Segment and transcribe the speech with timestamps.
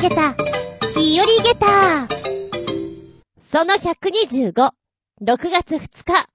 [0.00, 0.34] げた、
[0.94, 2.08] 日和げた。
[3.38, 6.26] その125、6月2日。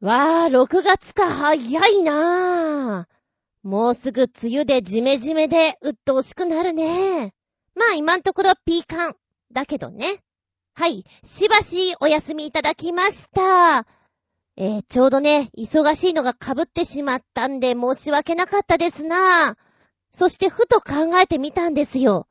[0.00, 3.68] わー、6月か、早いなー。
[3.68, 7.34] もうすぐ梅雨でジメジメで、うっとうしくなるね。
[7.74, 9.16] まあ今んところピーカン。
[9.52, 10.20] だけどね。
[10.74, 13.86] はい、しばしお休みいただきました。
[14.56, 19.58] えー、ちょうどね、忙しいのが被ってしまったんで申し訳なかったですな。
[20.08, 22.26] そしてふと考えてみたんですよ。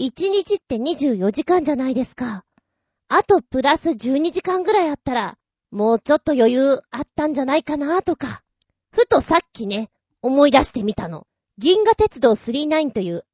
[0.00, 2.46] 1日って24時間じゃないですか。
[3.08, 5.36] あとプラス12時間ぐらいあったら、
[5.70, 8.42] もうちょっと余裕あったんじゃないかなとか。
[8.92, 9.90] ふとさっきね、
[10.22, 11.26] 思い出してみたの。
[11.58, 13.26] 銀河鉄道39という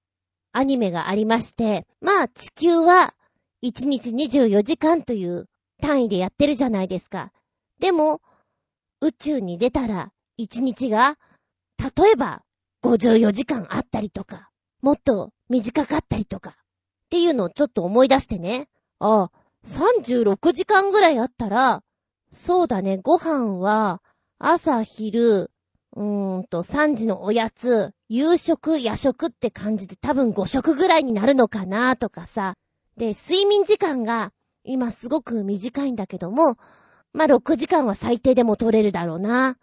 [0.51, 3.15] アニメがありまして、まあ地球は
[3.63, 5.49] 1日24時間という
[5.81, 7.31] 単位でやってるじゃないですか。
[7.79, 8.21] でも、
[9.01, 10.11] 宇宙に出たら
[10.41, 11.17] 1日が、
[11.79, 12.43] 例えば
[12.83, 14.51] 54時間あったりとか、
[14.83, 16.55] もっと短かったりとか、っ
[17.11, 18.69] ていうのをちょっと思い出してね。
[18.99, 19.31] あ、
[19.65, 21.83] 36時間ぐらいあったら、
[22.33, 24.03] そうだね、ご飯は、
[24.39, 25.51] 朝、昼、
[25.97, 32.55] うーんと、3時のおやつ、夕食、夜食って感じで多分5食ぐらいになるのかなとかさ。
[32.97, 34.33] で、睡眠時間が
[34.65, 36.57] 今すごく短いんだけども、
[37.13, 39.57] まあ、6時間は最低でも取れるだろうな。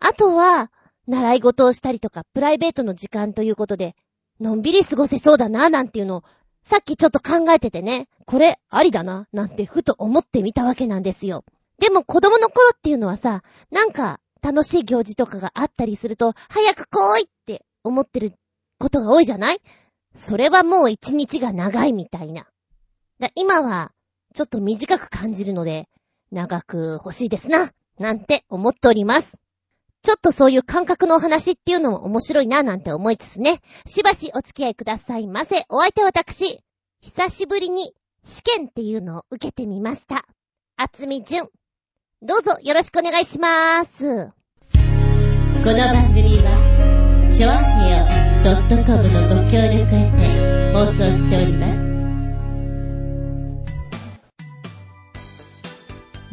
[0.00, 0.70] あとは、
[1.08, 3.96] 習い事をしたりとか、プライベートの時間ということで、
[4.42, 6.24] のんびり過ごせそうだな、なんていうのを、
[6.62, 11.44] さっきちょっと考えててね、これ、ありだな、なんてふと思ってみたわけなんですよ。
[11.78, 18.32] でも子供の頃っていうのはさ、なんか、楽しい行事とかがあったりすると、早く来いって思ってる
[18.78, 19.60] ことが多いじゃない？
[20.14, 22.48] それはもう一日が長いみたいな。
[23.36, 23.92] 今は、
[24.34, 25.88] ちょっと短く感じるので、
[26.32, 29.41] 長く欲しいですな、なんて思っております。
[30.02, 35.64] ちょっとそういう感覚のお話っていうのも面白いななんて思いつつね、しばしお付き合いくださいませ。
[35.68, 36.58] お相手は私、
[37.00, 40.24] 久しぶりに試験っていうのを受けてみました。
[40.76, 41.48] あつみじゅん。
[42.20, 44.32] どうぞよろしくお願いしまーす。
[45.62, 48.04] この番組は、ちょあへよ
[48.84, 51.80] .com のご協力へて放送しております。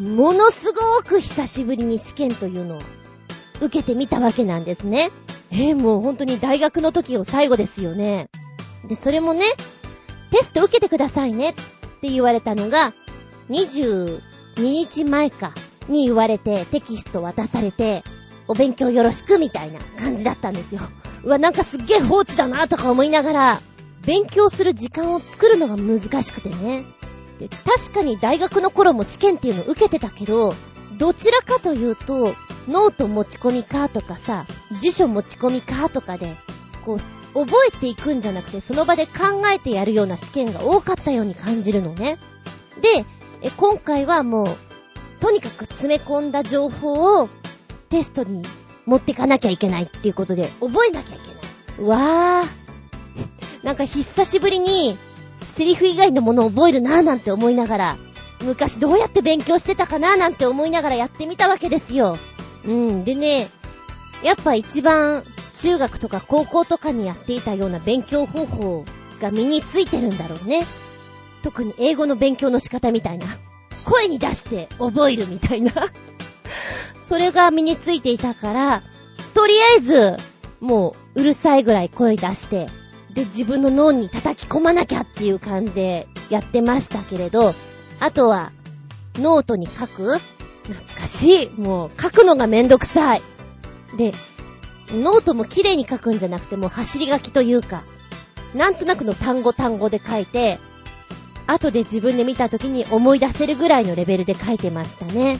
[0.02, 2.82] ものすごく久しぶりに試験というのを
[3.62, 5.12] 受けてみたわけなんですね。
[5.52, 8.30] えー、もう本当に大学の時を最後ですよね。
[8.88, 9.44] で、それもね、
[10.32, 11.54] テスト受けてくださいねっ
[12.02, 12.94] て言われたのが、
[13.50, 14.22] 22
[14.58, 15.54] 日前か
[15.88, 18.04] に言われてテキスト渡されて、
[18.48, 20.82] お勉強よろしくみたいな感じだったんですよ。
[21.24, 23.62] うわ、なんかすっげえ放置だなとか思いながら、
[24.06, 26.86] 勉強する時間を作るのが難しくてね。
[27.38, 30.54] で、確かに大学の頃も試験っていうのを受けてたけど、
[31.00, 32.34] どちらかというと、
[32.68, 34.46] ノート持ち込みかとかさ、
[34.82, 36.36] 辞書持ち込みかとかで、
[36.86, 37.00] こう、
[37.34, 42.18] 覚えていくんじゃなくて、その場で考えてやるような試験が多かったように感じるのね。
[42.82, 43.06] で、
[43.42, 44.58] え今回はもう、
[45.22, 47.30] とにかく詰め込んだ情報を
[47.88, 48.44] テストに
[48.86, 51.36] 持ってかなきゃいけないっていうことで、覚えなきゃいけない。
[51.80, 53.64] うわー。
[53.64, 54.98] なんか久しぶりに、
[55.42, 57.98] セリフ以外のものを覚えるなーなんて思いながら、
[58.44, 62.18] 昔どうやって勉強してたかななんて思いながらやってみたわけですよ。
[62.66, 63.04] うん。
[63.04, 63.50] でね、
[64.24, 65.24] やっぱ一番
[65.56, 68.86] 中学とか高校とかにやっていたような勉強方法
[69.22, 70.66] が身についてるんだろうね。
[71.44, 73.28] 特に英語の勉強の仕方みたいな。
[73.86, 75.72] 声に出して覚えるみたいな
[77.00, 78.84] それが身についていたから、
[79.34, 80.18] とりあえず、
[80.60, 82.68] もううるさいぐらい声出して、
[83.14, 87.56] で、自分の脳に叩き込まなきゃっていう感じでやってましたけれど、
[88.00, 88.52] あとは、
[89.16, 90.18] ノートに書く？
[90.64, 91.50] 懐かしい。
[91.50, 93.22] もう、書くのがめんどくさい。
[93.98, 94.14] で、
[94.92, 97.84] ノートも綺麗に書くんじゃなくてもう走り書きというか、
[98.56, 100.60] なんとなくの単語単語で書いて、
[101.48, 105.40] 後で自分で見た時に思い出せるぐらいのレベルで書いてましたね。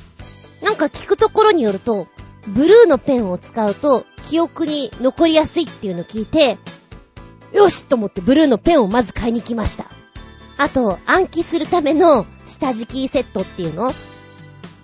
[0.64, 2.08] なんか聞くところによると、
[2.48, 6.58] ブルーのペンを使うと記憶に残りやすいっていうのを聞いて、
[7.54, 9.86] よしと思ってブルーのペンをまず買いに来ました。
[10.60, 13.94] あと、暗記するための下敷きセットっていうの？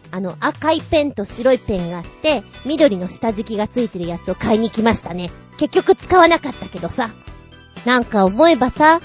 [0.09, 5.31] あの、赤いペンと白いペンがあって、緑の下敷きがついてるやつを買いに来ましたね。
[5.57, 7.11] 結局使わなかったけどさ。
[7.85, 9.01] なんか思えばさ、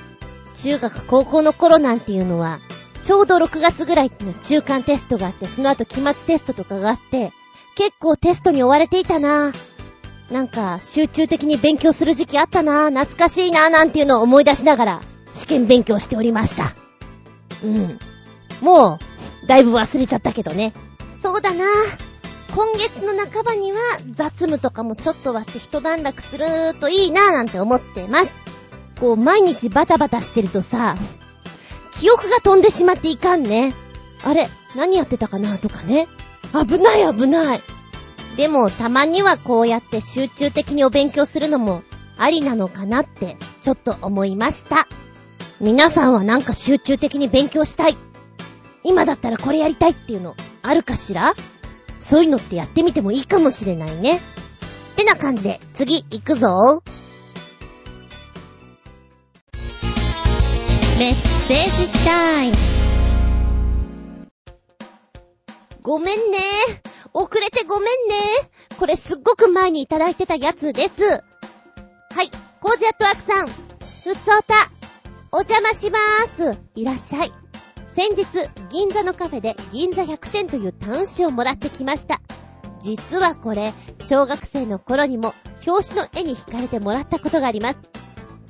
[0.54, 2.60] 中学高校の頃なんていうのは、
[3.02, 7.32] ちょうど6月ぐらいの中間テストがあって、その後期末テストとかがあって、
[7.74, 15.00] 結構テストに追われていたなぁなんか、集中的に勉強する時期あったなぁ懐かしいなぁなんていうのを思い出しながら、
[15.32, 16.72] 試験勉強しておりました。
[17.64, 17.98] うん。
[18.60, 18.98] も
[19.44, 20.72] う、だいぶ忘れちゃったけどね。
[21.22, 21.64] そうだな
[22.54, 23.78] 今月の半ばには
[24.10, 26.46] 雑務とかもちょっと割って一段落する
[26.80, 28.32] といいなぁなんて思ってます。
[28.98, 30.96] こう、毎日バタバタしてるとさ、
[31.92, 33.74] 記憶が飛んでしまっていかんね。
[34.24, 36.08] あれ、何やってたかなとかね。
[36.52, 37.62] 危ない危ない。
[38.36, 41.82] でも、たまにはこうやって集中的にお勉強するのも
[42.18, 44.88] ありなのかなって、ちょっと思いました。
[45.60, 47.98] 皆さんはなんか集中的に勉強したい。
[48.82, 51.34] 今だったらこれやりたいっていうの、あるかしら？
[51.98, 54.16] そういうのってやってみてもいいかもしれないね。
[54.16, 54.20] っ
[54.96, 56.82] てな感じで、次行くぞ。
[60.98, 62.56] メッセージタイム。
[65.82, 66.38] ごめんね。
[67.12, 67.94] 遅れてごめんね。
[68.78, 71.02] これすっごく前にいただいてたやつです。
[71.02, 71.18] は
[72.22, 72.30] い、
[72.60, 73.46] コージアットワークさん。
[73.46, 73.54] ふっ
[74.14, 74.79] そーた。
[75.32, 76.58] お邪魔しまーす。
[76.74, 77.32] いらっしゃい。
[77.86, 78.24] 先日、
[78.68, 82.20] 銀座のカフェで銀座100点という端子をもらってきました。
[82.80, 85.32] 実はこれ、小学生の頃にも
[85.64, 87.78] 表紙の絵に惹かれてもらったことがあります。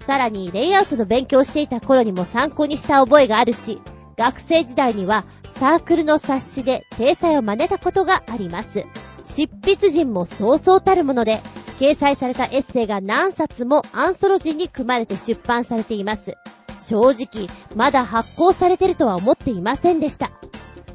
[0.06, 3.82] さらに、レイアウトの勉強していた頃にも参考にした覚えがあるし、
[4.16, 8.86] 学生時代にはサークルの冊子で体裁を真似たことがあります。
[9.22, 11.40] 執筆人もそうそうたるもので、
[11.78, 16.36] 掲載されたエッセイが何冊もアンソロジーに組まれて出版されています。
[16.86, 20.30] 正直、まだ発行されてるとは思っていませんでした。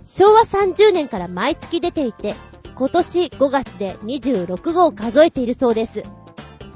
[0.04, 2.36] 昭和30年から毎月出ていて、
[2.76, 6.04] 今年5月で26号を数えているそうです。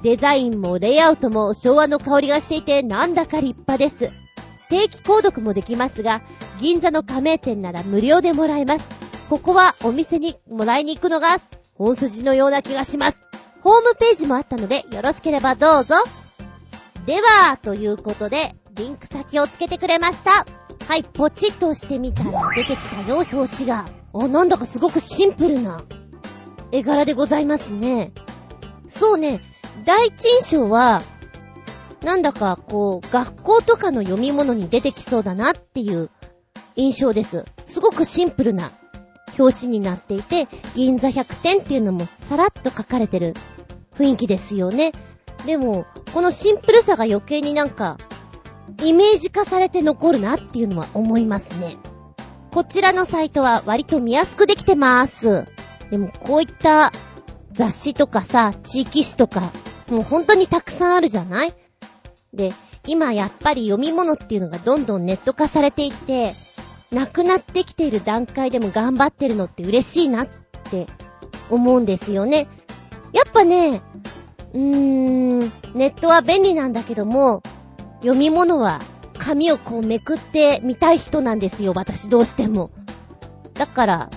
[0.01, 4.11] デザインもレイアウトも昭和の香りがしていてなんだか立派です。
[4.69, 6.21] 定期購読もできますが、
[6.59, 8.87] 銀座の加盟店なら無料でもらえます。
[9.29, 11.27] ここはお店にもらいに行くのが
[11.75, 13.19] 本筋のような気がします。
[13.61, 15.95] ホームページもあったのでよろしければどうぞ。
[17.05, 20.45] では、ということで、リンク先をつけてくれました。
[20.87, 23.85] はい、ポチッと押してみたら出てきたよ、表紙が。
[24.13, 25.83] あ、なんだかすごくシンプルな
[26.71, 28.13] 絵柄でございますね。
[28.87, 29.41] そうね、
[29.83, 31.01] 第一印象は、
[32.03, 36.09] なんだかこう、学校とかの読み物に出てきそうだなっていう
[36.77, 37.43] 印象です。
[37.65, 38.71] すごくシンプルな
[39.37, 43.33] 表紙になっていて、銀座100点っていうのもさらっと書かれてる
[43.97, 44.93] 雰囲気ですよね。
[45.45, 47.97] でも、このシンプルさが余計になんか
[48.83, 51.77] イメージ化されて残るなっていうのは思いますね。
[52.51, 55.45] こちらのサイトは割と見やすくできてます。
[55.91, 56.91] でもこういった
[57.51, 59.51] 雑誌とかさ、地域誌とか、
[59.89, 61.53] もう本当にたくさんあるじゃない？
[62.33, 62.51] で、
[62.87, 66.33] 今やっぱり読み物っていうのがどんどんネット化されていって、
[66.91, 70.27] なくなってきている段階でも頑張ってるのって嬉しいなっ
[70.71, 70.87] て
[71.49, 72.47] 思うんですよね。
[73.11, 73.81] やっぱね、
[74.53, 75.39] うーん、
[75.75, 77.43] ネットは便利なんだけども、
[78.01, 78.79] 読み物は
[79.17, 82.71] 紙をこうめくってみたい人なんですよ、私どうしても。
[83.53, 84.09] だから、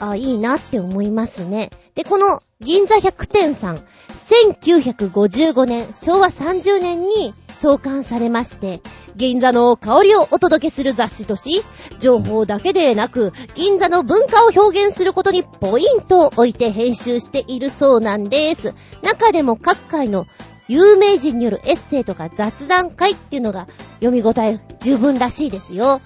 [0.00, 1.70] あ、いいなって思いますね。
[1.94, 8.80] で、この銀座百店さん、1955年、昭和30年に創刊されまして、
[9.14, 11.62] 銀座の香りをお届けする雑誌とし、
[11.98, 18.74] 情報だけでなく、銀座の文化を表現することにポイントを置いて編集しているそうなんです。
[19.02, 20.26] 中でも各界の
[20.68, 23.66] 有名人によるエッセイとか雑談会っていうのが
[24.00, 26.00] 読み応え十分らしいですよ。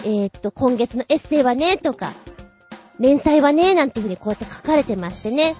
[0.00, 2.12] えー、っと、今月のエッセイはね、とか、
[2.98, 5.54] 連載はね、なんていう風にこうやって書かれてましてね。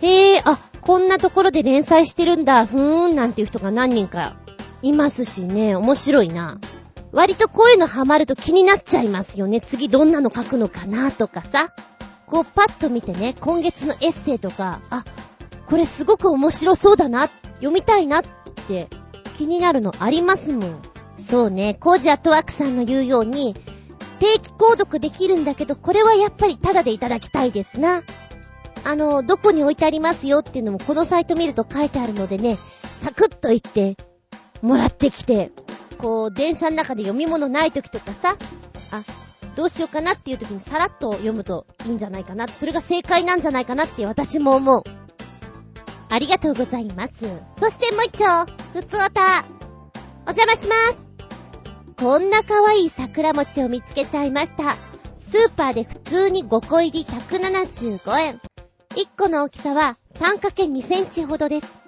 [0.00, 4.36] へえ、あ、こんなところで連載してるんだ、ふーん、なんていう人が何人か
[4.82, 6.58] いますしね、面白いな。
[7.10, 9.60] 割とこういうのハマると気になっちゃいますよね。
[9.60, 11.72] 次どんなの書くのかなとかさ。
[12.26, 15.04] こうパッと見てね、今月のエッセイとか、あ、
[15.66, 18.22] これすごく面白そうだな、読みたいなっ
[18.68, 18.88] て
[19.36, 20.82] 気になるのありますもん。
[21.28, 23.54] そうね、コージアトワークさんの言うように、
[24.20, 28.02] 定期購読できるんだけど、これはやっぱりタダでいただきたいですな。
[28.84, 32.58] あの、どこに置いてありますよっていうのもこのサイト見ると書いてあるのでね、
[33.02, 33.96] サクッと言って、
[34.62, 35.52] もらってきて、
[35.98, 38.36] こう、電車の中で読み物ない時とかさ、
[38.92, 39.02] あ、
[39.56, 42.48] どうしようかなっていう時にさらっと読むといいんじゃないかな。
[42.48, 44.82] それが正解なんじゃないかなって私も思う。
[46.14, 47.14] ありがとうございます。
[47.58, 49.44] そしてもう一丁、ふつおた。
[50.26, 50.98] お邪魔します。
[51.96, 54.76] こんな可愛い桜餅を見つけちゃいました。
[55.18, 58.40] スーパーで普通に5個入り175円。
[58.90, 61.82] 1個の大きさは 3×2 センチほどです。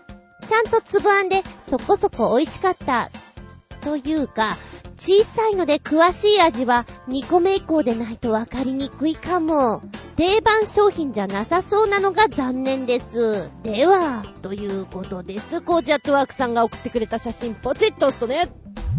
[0.45, 3.13] ちゃんと粒あんでそこそこ美味しかった。
[3.83, 4.57] というか、
[4.99, 9.83] 小さいので詳しい味は2個目以降でないとわかりにくいかも。
[10.17, 13.51] 定番商品じゃなさそうなのが残念です。
[13.63, 15.61] では、ということです。
[15.61, 18.49] コージアットワークさんが送ってくれた写真ポチッと押すとね、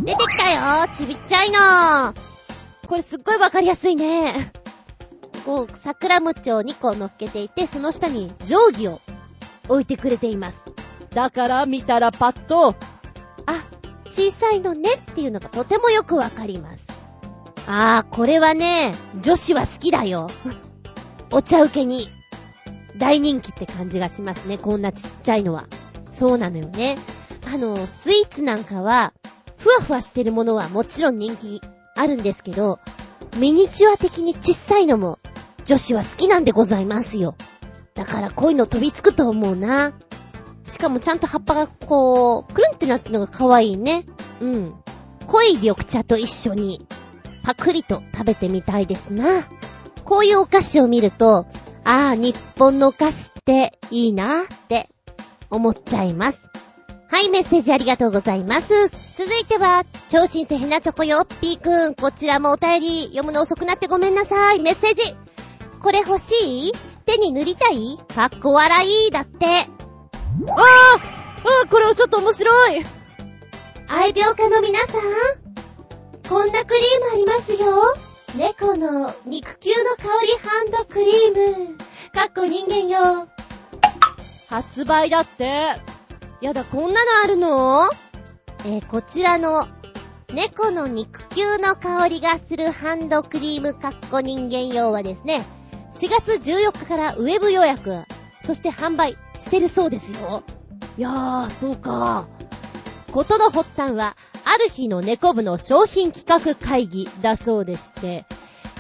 [0.04, 2.14] 出てきたよちびっちゃいの
[2.88, 4.52] これすっごいわかりやすいね。
[5.46, 9.02] こう、桜餅を2個乗っけていて、その下に定規を
[9.68, 10.58] 置いてくれています。
[11.16, 12.76] だから見たらパッと、
[13.48, 13.64] あ、
[14.08, 16.86] 小さいのねっていうのがとてもよくわかります。
[17.68, 20.30] あー、これはね、女子は好きだよ。
[21.32, 22.10] お茶受けに
[22.98, 24.58] 大人気って感じがしますね。
[24.58, 25.68] こんなちっちゃいのは。
[26.12, 26.98] そうなのよね。
[27.46, 29.14] あの、スイーツなんかは、
[29.58, 31.62] ふわふわしてるものはもちろん人気
[31.96, 32.80] あるんですけど、
[33.38, 35.20] ミニチュア的に小さいのも
[35.66, 37.36] 女子は好きなんでございますよ。
[37.94, 39.94] だからこういうの飛びつくと思うな。
[40.68, 44.04] しかもちゃんと葉っぱがこう、くるんってなってるのが可愛いね。
[44.42, 44.74] うん。
[45.28, 46.86] 濃い緑茶と一緒に、
[47.44, 49.48] パクリと食べてみたいですな。
[50.04, 51.46] こういうお菓子を見ると、
[51.86, 54.90] ああ、日本のお菓子っていいなって
[55.50, 56.42] 思っちゃいます。
[57.10, 58.90] はい、メッセージありがとうございます。
[59.18, 61.96] 続いては、超新星ヘナチョコよっぴーくん。
[61.96, 64.60] こちらもお便り読むの遅くなってごめんなさい。
[64.60, 65.16] メッセージ。
[65.80, 66.74] これ欲しい？
[67.06, 67.98] 手に塗りたい？
[68.14, 69.48] かっこ笑いだって。
[70.50, 72.86] ああああこれはちょっと面白い
[73.88, 75.02] 愛病家の皆さん、
[76.28, 77.96] こんなクリームありますよ。
[78.36, 81.78] 猫の肉球の香りハンドクリーム。
[82.12, 83.28] かっこ人間用。
[84.50, 85.78] 発売だって。
[86.42, 87.90] やだ、こんなのあるの？
[88.66, 89.68] えー、こちらの
[90.34, 95.46] 猫の肉球の香りがするハンドクリームかっこ人間用はですね、
[95.92, 98.04] 4月14日からウェブ予約、
[98.48, 100.42] そして販売してるそうですよ。
[100.98, 102.26] いやー、そうか。
[103.12, 108.26] ことの発端は、ある日の猫部の商品企画会議だそうでして、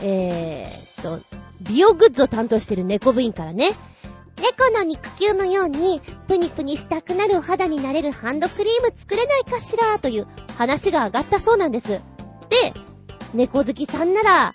[0.01, 1.19] えーと、
[1.59, 3.71] 美容グッズを担当してる猫部員からね、
[4.38, 11.89] 猫の肉球のように、プニプニしたくなるお肌になれるハンドクリーム作れないかしらという話が上がったそうなんです。
[11.89, 12.01] で、
[13.33, 14.53] 猫好きさんなら、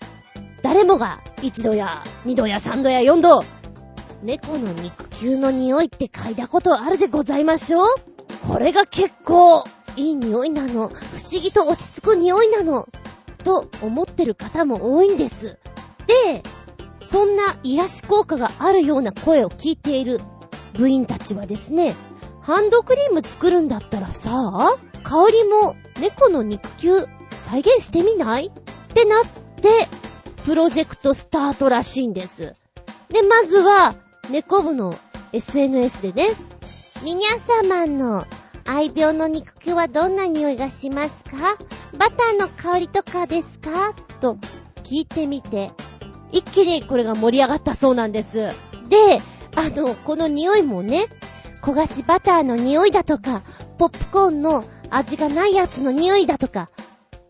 [0.63, 3.45] 誰もが1度や2度や3度や4度、
[4.23, 7.85] 猫の肉球の匂いって嗅いだことあるでございましょう？
[8.47, 9.65] これが結構
[9.97, 10.89] いい匂いなの。
[10.89, 12.89] 不思議と落ち着く匂いなの。
[13.43, 15.59] と思ってる方も多いんです。
[16.07, 16.43] で、
[17.05, 20.21] そんな癒し効果があるような声を聞いている
[20.75, 21.95] 部員たちはですね、
[22.41, 28.47] ハンドクリーム作るんだったらさ、香りも猫の肉球再現してみない？
[28.47, 28.53] っ
[28.95, 29.25] てなっ
[29.61, 29.89] て、
[30.45, 32.55] プロジェクトスタートらしいんです。
[33.09, 33.95] で、まずは、
[34.31, 34.95] 猫部の
[35.33, 36.29] SNS でね、
[37.05, 37.21] 皆
[37.61, 38.27] 様の
[38.65, 41.59] 愛病の肉球はどんな匂いがしますか？
[41.99, 43.95] バターの香りとかですか？
[44.21, 44.39] と
[44.85, 45.73] 聞いてみて、
[46.31, 48.51] 一気にこれが盛り上がったそうなんです。
[48.89, 49.19] で、
[49.57, 51.07] あの、この匂いもね、
[51.61, 53.43] 焦がしバターの匂いだとか、
[53.79, 56.71] ポップコーンの味がないやつの匂いだとか、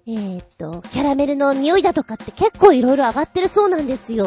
[0.06, 4.26] えー、っと、キャラメルの匂いだとかって結構いろいろ上がってるそうなんですよ。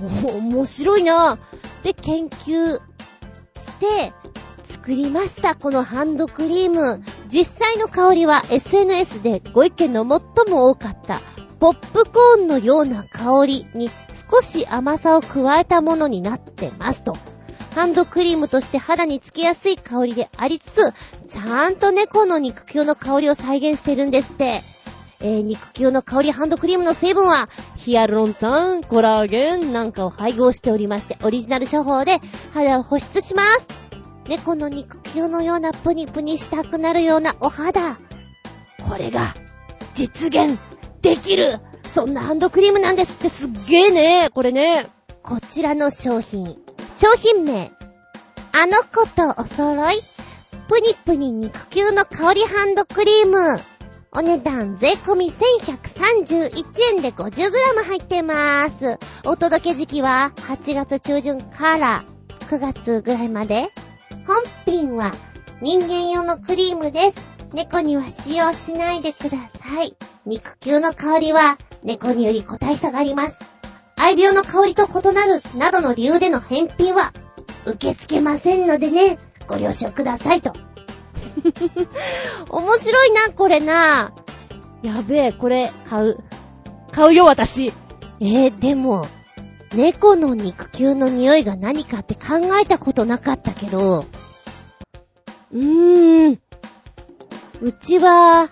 [0.00, 1.38] 面白いな
[1.82, 2.80] で、研究
[3.54, 4.12] して、
[4.64, 7.02] 作りました、このハンドクリーム。
[7.28, 11.20] 実際の香りは SNS でご意見の最も多かった、
[11.58, 13.90] ポップコーンのような香りに
[14.30, 17.14] 少し甘さを加えたものになってますと。
[17.74, 20.92] ハンドクリームとして肌につけやすい香りでありつつ、
[21.28, 24.62] ちゃんと猫の肉球の香りを再現してるんですって。
[25.22, 32.18] えー、肉球の香りハンドクリームの成分は、ヒアルロン酸、コラーゲンなんかを配合しておりまして、オリジナル処方で
[32.54, 33.68] 肌を保湿します。
[34.28, 37.98] 猫の肉球のようなプニプニしたくなるようなお肌。
[38.88, 39.34] これが、
[39.94, 40.58] 実現
[41.02, 44.86] できるそんなハンドクリームなんですってすっげーねこれね。
[45.22, 46.56] こちらの商品。
[46.90, 47.72] 商品名。
[48.52, 49.96] あの子とお揃い。
[50.68, 53.38] プニプニ肉球の香りハンドクリーム。
[54.12, 56.50] お値段税込み1131
[56.96, 58.98] 円で 50g 入ってまーす。
[59.24, 62.04] お届け時期は8月中旬から
[62.40, 63.68] 9月ぐらいまで。
[64.26, 65.12] 本品は
[65.62, 67.16] 人間用のクリームです。
[67.52, 69.96] 猫には使用しないでください。
[70.26, 73.60] 肉球の香りは猫により個体差があります。
[73.94, 77.12] 愛病の香りと異なるなどの理由での返品は
[77.64, 80.52] 受け付けませんのでね、ご了承くださいと。
[82.50, 84.12] 面白いな、これな。
[84.82, 86.18] やべえ、これ、買う。
[86.92, 87.72] 買うよ、私。
[88.20, 89.06] えー、でも、
[89.74, 94.04] 猫の肉球の匂いが何かって考えたことなかったけど、
[95.52, 96.40] うーん。
[97.62, 98.50] うちは、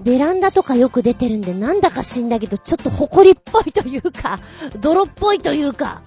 [0.00, 4.38] ベランダとかよく出てるんで、なんだか知んだけど、ちょっと埃っぽいというか、
[4.80, 6.02] 泥っぽいというか、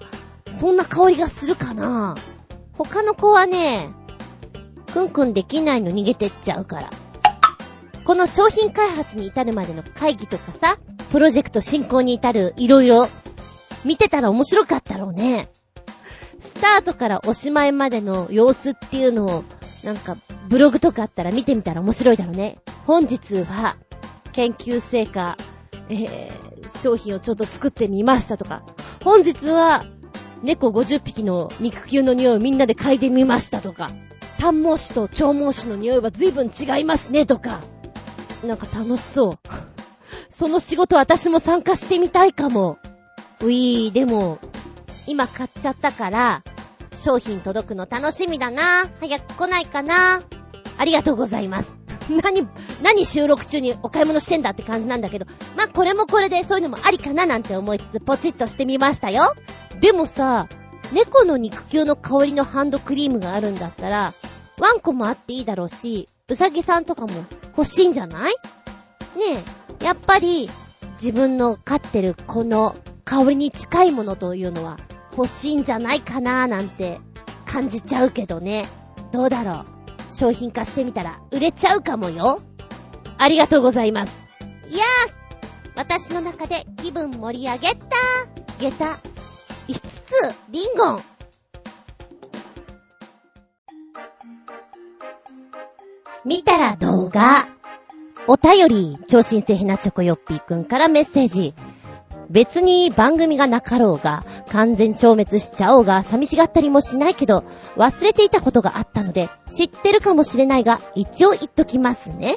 [0.50, 2.14] そんな香りがするかな
[2.72, 3.90] 他の子はね、
[4.92, 6.90] くんくんできないの逃げてっちゃうから。
[8.04, 10.78] この商品開発に至るまでの会議とかさ、
[11.12, 13.06] プロジェクト進行に至るいろいろ、
[13.84, 15.50] 見てたら面白かったろうね。
[16.38, 19.44] スタートからおしまいまでの様子っていうのを、
[19.84, 20.16] なんか、
[20.48, 22.58] ブログとかあったら見てみたら面白いだろうね。
[22.86, 23.76] 本日は、
[24.32, 25.36] 研究成果、
[25.90, 28.62] えー、商品をちょっと作ってみましたとか、
[29.04, 29.84] 本日は、
[30.42, 33.90] 猫50匹の肉球の匂いをみんなで嗅いでみましたとか、
[34.38, 37.60] 短毛種と長毛種の匂いは随分違いますねとか、
[38.46, 39.38] なんか楽しそう。
[40.30, 42.78] その仕事私も参加してみたいかも。
[43.40, 44.38] うぃー、でも、
[45.06, 46.42] 今買っちゃったから、
[46.94, 48.88] 商品届くの楽しみだな。
[49.00, 50.22] 早く来ないかな。
[50.78, 51.78] ありがとうございます。
[52.22, 52.46] 何、
[52.82, 55.26] 何収録中にお買い物してんだって感じなんだけど、
[55.56, 59.34] まあ、これもこれでそういうのもありかななんて思いつつポチッとしてみましたよ。
[59.80, 60.48] でもさ、
[60.92, 64.14] 猫の肉球の香りのハンドクリームがあるんだったら、
[64.58, 67.12] ワンコもあっていいだろうし、うさぎさんとかも
[67.56, 68.32] 欲しいんじゃない？
[69.16, 69.42] ね
[69.80, 70.48] え、やっぱり
[70.94, 74.78] 自分の飼ってるこの香りに近いものというのは
[75.16, 77.00] 欲しいんじゃないかなーなんて
[77.44, 78.66] 感じちゃうけどね。
[79.12, 79.66] どうだろう？
[80.12, 82.40] 商品化してみたら売れちゃうかもよ。
[83.18, 84.26] ありがとうございます。
[84.68, 84.84] いやー、
[85.76, 87.86] 私の中で気分盛り上げた
[88.58, 88.98] 下駄、
[90.18, 90.98] 5つ、リンゴン。
[96.24, 97.48] 見たら動画。
[98.26, 101.54] お便り、超新星ヘナチョコヨッピーくんからメッセージ。
[102.30, 107.44] 別に番組がなかろうが、完全消滅しちゃおうが、寂しがったりもしないけど、
[107.76, 112.36] 忘れていたことがあったので、知ってるかもしれないが、一応言っときますね。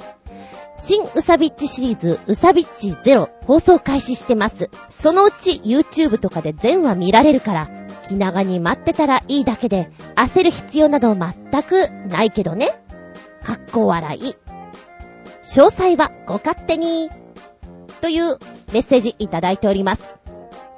[0.76, 4.70] 新ウサビッチシリーズ、ウサビッチゼロ、放送開始してます。
[4.90, 7.70] そのうち YouTube とかで全話見られるから、
[8.08, 12.70] 気長に待ってたらいいだけで、焦る必要など全くないけどね。
[13.44, 14.36] かっこ笑い。
[15.42, 17.10] 詳細はご勝手に。
[18.00, 18.38] という
[18.72, 20.16] メッセージいただいております。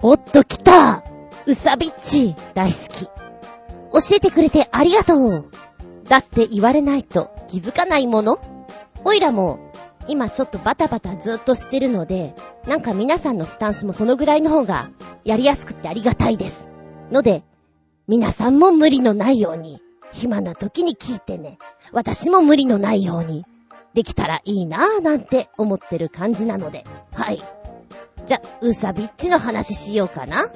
[0.01, 1.03] おっと来た
[1.45, 3.05] うさびっち大好き。
[3.05, 5.49] 教えてくれてありがとう
[6.09, 8.39] だって言われないと気づかないもの
[9.05, 9.59] おいらも
[10.07, 12.35] 今ちょっとバタバタずっとしてるので、
[12.67, 14.91] なんか皆さんのスタンスもそのぐらいの方が
[15.23, 16.71] やりやすくてありがたいです。
[17.11, 17.43] ので、
[18.07, 21.57] 皆さんも無理のないように、暇な時に聞いてね。
[21.91, 23.45] 私も無理のないように、
[23.93, 27.41] できたらいいなぁなんて思ってる感じなので、はい。
[28.25, 30.49] じゃ、うさびっちの話しようかな。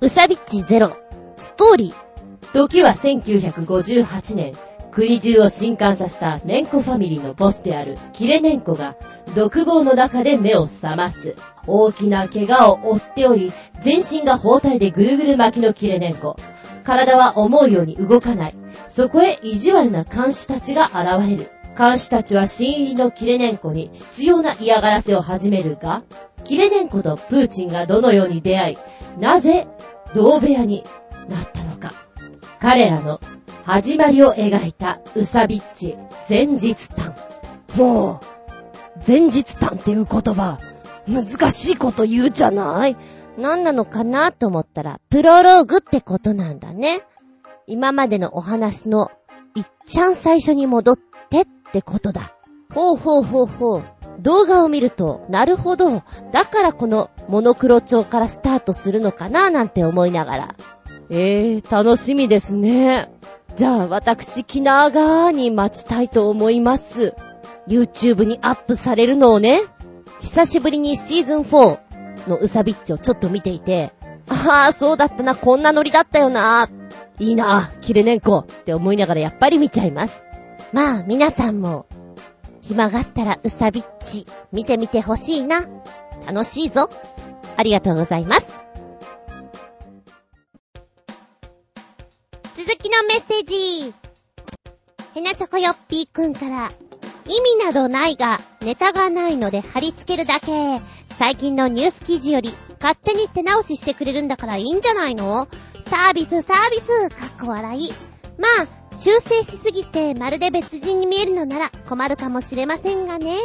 [0.00, 0.96] うさびっちゼロ、
[1.36, 2.06] ストーリー。
[2.52, 4.54] 時は1958年、
[4.96, 8.96] 国中を震撼させたネンコファミリーのボスであるキレネンコが、
[9.34, 11.36] 独房の中で目を覚ます。
[11.66, 16.36] 大きな怪我を負っており、全身が包帯でぐるぐる巻きのキレネンコ。
[16.82, 18.54] 体は思うように動かない。
[18.88, 21.50] そこへ意地悪な看守たちが現れる。
[21.74, 26.04] 看守たちは新入りのキレネンコに必要な嫌がらせを始めるが、
[26.42, 28.78] キレネンコとプーチンがどのように出会い、
[29.20, 29.68] なぜ
[30.14, 30.84] 同部屋に
[31.28, 32.05] なったのか。
[32.60, 33.20] 彼らの
[33.64, 35.96] 始まりを描いたウサビッチ
[36.28, 37.12] 前日譚。
[37.76, 38.20] もう、
[39.06, 40.58] 前日譚っていう言葉、
[41.06, 42.96] 難しいこと言うじゃない？
[43.36, 47.02] 何なのかなと思ったら、プロローグってことなんだね。
[47.66, 49.10] 今までのお話の、
[49.54, 50.98] いっちゃん最初に戻っ
[51.30, 52.32] てってことだ。
[52.72, 53.84] ほうほうほうほう。
[54.20, 56.02] 動画を見ると、なるほど。
[56.32, 60.54] だからこのモノクロ調からスタートするのかななんて思いながら。
[61.10, 63.10] えー、楽しみですね。
[63.54, 67.14] じゃあ、私、気長に待ちたいと思います。
[67.68, 69.62] YouTube にアップされるのをね、
[70.20, 71.78] 久しぶりにシーズン4
[72.28, 73.92] のウサビッチをちょっと見ていて、
[74.28, 76.68] ああ、そうだったな、こんなノリだったよな。
[77.18, 80.22] いいな、キレネンコって思いながらやっぱり見ちゃいます。
[80.72, 81.86] まあ、皆さんも、
[82.60, 85.60] 暇があったらウサビッチ、見てみてほしいな。
[86.26, 86.90] 楽しいぞ。
[87.56, 88.65] ありがとうございます。
[92.96, 93.92] のメッセージ。
[95.14, 96.72] ヘナチョコヨッピーくんから、
[97.26, 100.80] 意味などないが、ネタがないので貼り付けるだけ。
[101.18, 105.46] 最近のニュース記事より、勝手に手直ししてくれるんだからいいんじゃないの？
[105.84, 107.92] サービスサービスかっこ笑い。
[108.38, 113.36] まあ、修正しすぎてまるで別人に見えるのなら困るかもしれませんがね。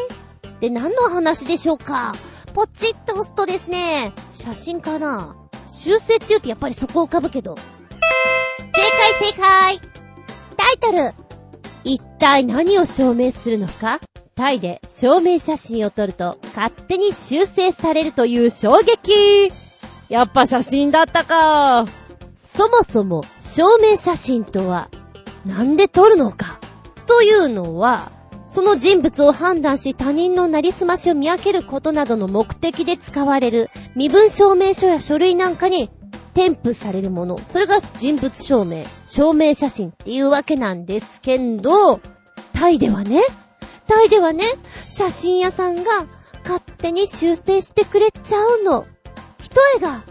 [0.61, 2.13] で、何の話でしょうか？
[2.53, 5.35] ポチッと押すとですね、写真かな？
[5.67, 7.55] 修正って言うとやっぱりそこ浮かぶけど。
[9.01, 9.79] 正解正解。
[10.57, 11.13] タイトル。
[11.83, 13.99] 一体何を証明するのか？
[14.35, 19.51] タイで証明写真を撮ると勝手に修正されるという衝撃。
[20.07, 21.85] やっぱ写真だったか。
[22.55, 24.89] そもそも証明写真とは
[25.47, 26.59] なんで撮るのか？
[27.07, 28.11] というのは、
[28.45, 35.89] その人物を判断し他人のなりすましを見分けることなどの目的で使われる身分証明書や書類なんかに
[36.33, 37.39] 添付されるもの。
[37.39, 41.99] それが人物証明、証明写真っていうわけなんですけど、
[42.53, 43.21] タイではね、
[43.87, 44.45] タイではね、
[44.87, 45.83] 写真屋さんが
[46.43, 48.85] 勝手に修正してくれちゃうの。
[49.41, 50.03] 一重が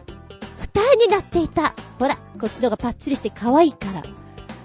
[0.60, 1.74] 二重になっていた。
[1.98, 4.02] ほら、こっちのがパッチリして可愛いから。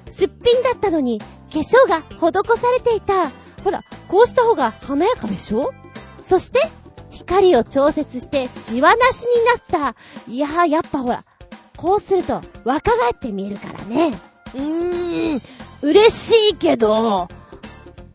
[0.07, 1.25] すっぴんだったのに、化
[1.59, 3.29] 粧が施されていた。
[3.63, 5.73] ほら、こうした方が華やかでしょ？
[6.19, 6.59] そして、
[7.09, 10.31] 光を調節してシワなしになった。
[10.31, 11.23] いやー、やっぱほら、
[11.85, 14.11] こうすると若返って見えるからね。
[14.55, 15.41] うーん、
[15.83, 17.27] 嬉しいけど、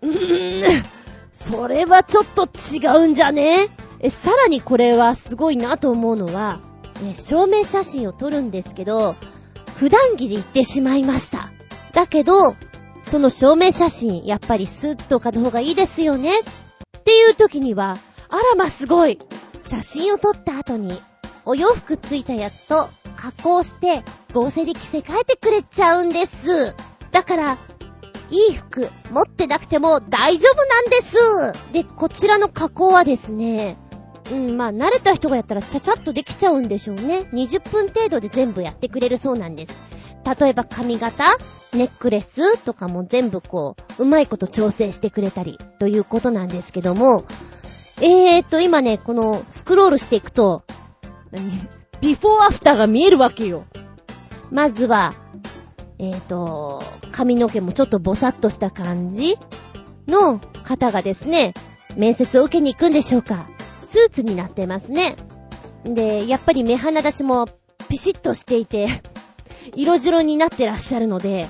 [0.03, 0.83] うーん、
[1.31, 3.69] それはちょっと違うんじゃね？
[4.01, 6.61] え、さらにこれはすごいなと思うのは、
[7.05, 9.15] え、証明写真を撮るんですけど、
[9.77, 11.53] 普段着で行ってしまいました。
[11.93, 12.57] だけど、
[13.07, 16.41] その証明写真、やっぱりスーツとかの方がいいですよね？
[16.41, 16.43] っ
[17.05, 17.99] ていう時には、
[18.31, 19.21] あらますごい。
[19.63, 21.01] 写真を撮った後に、
[21.45, 26.75] お洋服ついたやつと加工して合成で着せ替えてくれちゃうんです。
[27.11, 27.59] だから、
[28.31, 31.73] いい服持ってなくても大丈夫なんです。
[31.73, 33.77] で、こちらの加工はですね、
[34.31, 37.29] うん、まあ、慣れた人がやったらちゃちゃっとできちゃうんでしょうね。
[37.33, 39.77] 20分程度で全部やってくれるそうなんです。
[40.41, 41.25] 例えば髪型、
[41.73, 47.25] ネックレスとかも全部こう、うまいこと調整してくれたり、ということなんですけども、
[48.01, 50.63] えーと、今ね、この、スクロールしていくと、
[51.31, 51.69] 何？
[52.01, 53.67] ビフォーアフターが見えるわけよ。
[54.51, 55.15] まずは、
[55.99, 59.37] えーと、髪の毛もちょっとボサッとした感じ
[60.07, 61.55] の方がですね、
[61.97, 63.49] 面接を受けに行くんでしょうか。
[63.79, 65.17] スーツになってますね。
[65.85, 67.49] で、やっぱり目鼻立ちも
[67.89, 68.89] ピシッとしていて、
[69.75, 71.49] 色白になってらっしゃるので、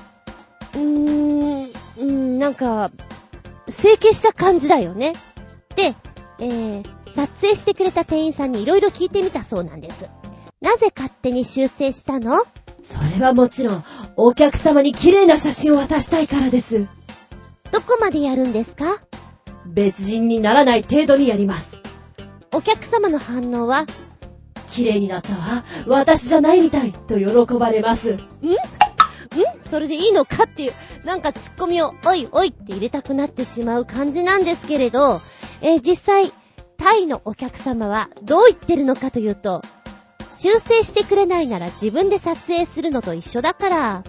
[0.73, 2.91] うーん、なんか、
[3.69, 5.13] 整形した感じだよね。
[5.75, 5.93] で、
[6.43, 10.09] えー、撮影してくれた店員さんに色々聞いてみたそうなんです。
[10.59, 12.43] なぜ勝手に修正したの？
[12.83, 13.83] それはもちろん、
[14.15, 16.87] お客様に綺麗な写真を渡したいからです。
[17.71, 19.01] どこまでやるんですか？
[19.67, 21.77] 別人にならない程度にやります。
[22.51, 23.85] お客様の反応は？
[24.71, 25.63] 綺麗になったわ。
[25.85, 26.91] 私じゃないみたい。
[26.91, 28.13] と喜ばれます。
[28.13, 28.15] ん？
[28.15, 28.19] ん？
[29.63, 30.73] それでいいのかっていう、
[31.05, 35.21] なんかツッコミを、おいおいって入れたくなってしまう感じなんですけれど、
[35.61, 36.31] えー、実際、
[36.77, 39.61] タイのお客様はどう言ってるのかというと、
[40.29, 44.03] 修正してくれないなら自分で撮影するのと一緒だから、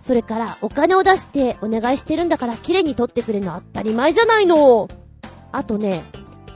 [0.00, 4.88] それからお金を出してお願いしてるんだから綺麗に撮ってくれるの当たり前じゃないの。
[5.52, 6.02] あとね、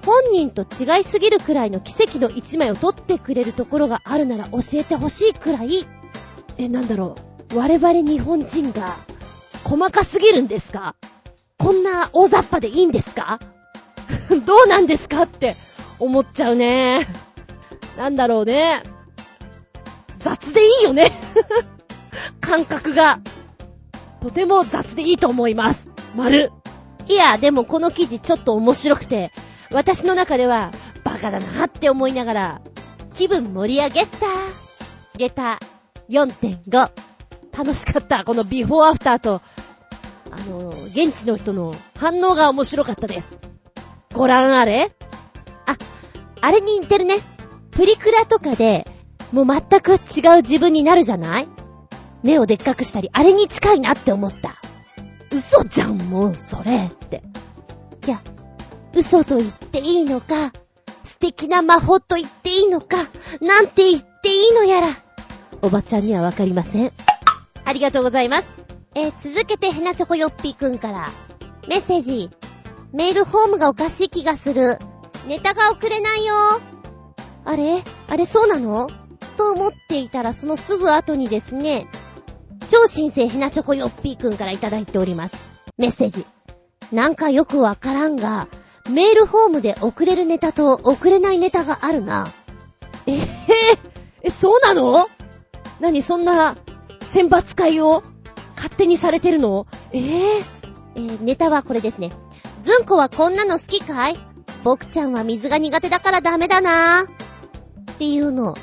[0.05, 5.87] 本人と違いすぎるくらいの奇跡の一枚を撮ってくれるところがあるなら教えてほしいくらい、
[6.59, 7.17] え、なんだろ
[7.53, 7.59] う。
[7.59, 8.97] 我々日本人が
[9.65, 10.95] 細かすぎるんですか？
[11.59, 13.41] こんな大雑把でいいんですか？
[14.47, 15.57] どうなんですかって
[15.99, 17.07] 思っちゃうね。
[17.97, 18.83] なんだろうね。
[20.19, 21.13] 雑でいいよね。
[22.41, 23.21] 感覚が。
[24.21, 25.91] とても雑でいいと思います。
[26.15, 26.51] 丸。
[27.09, 29.33] いや、でもこの記事ちょっと面白くて、
[29.71, 30.73] 私の中では、
[31.05, 32.61] バカだなって思いながら、
[33.15, 34.27] 気分盛り上げた。
[35.17, 35.59] 下駄
[36.11, 36.91] 4.5。
[37.57, 38.25] 楽しかった。
[38.25, 39.41] このビフォーアフターと、
[40.31, 43.39] あの、現地の人の反応が面白かったです。
[44.13, 44.93] ご覧あれ？
[45.67, 45.77] あ、
[46.41, 47.17] あれに似てるね。
[47.71, 48.87] プリクラとかで、
[49.33, 51.49] もう全く違う自分になるじゃない？
[52.23, 54.57] 目をでっかくしたり、あれに近いなって思った。
[55.31, 57.23] 嘘じゃん、もう、それって。
[58.07, 58.23] いや、
[58.95, 60.53] 嘘と言っていいのか、
[61.05, 62.97] 素敵な魔法と言っていいのか、
[63.41, 64.89] なんて言っていいのやら。
[65.63, 66.93] おばちゃんにはわかりません。
[67.65, 68.49] ありがとうございます。
[68.95, 71.09] えー、続けてヘナチョコヨッピーくんから、
[71.69, 72.31] メッセージ。
[72.93, 74.79] メールフォームがおかしい気がする。
[75.27, 76.35] ネタが送れないよ。
[77.45, 77.83] あれ？
[78.09, 78.89] あれそうなの？
[79.37, 81.89] と思っていたらそのすぐ後にですね、
[82.69, 85.37] 超新星ヘナチョコヨッピーくんからいただいております。
[85.77, 86.25] メッセージ。
[86.93, 88.49] なんかよくわからんが、
[88.91, 92.29] メールフォームで送れるネタと送れないネタがあるな。
[93.07, 93.13] え？
[93.13, 93.27] ぇ、ー、
[94.23, 95.09] え、そうなの？
[95.81, 96.57] 何そんな
[97.03, 98.03] 選抜会を
[98.55, 99.67] 勝手にされてるの？
[99.93, 99.99] え？
[99.99, 100.45] ぇ、ー、
[100.95, 102.11] えー、ネタはこれですね。
[102.67, 104.19] ずんこはこんなの好きかい？
[104.65, 108.57] 僕ちゃんは水が苦手だからダメだなっていうの。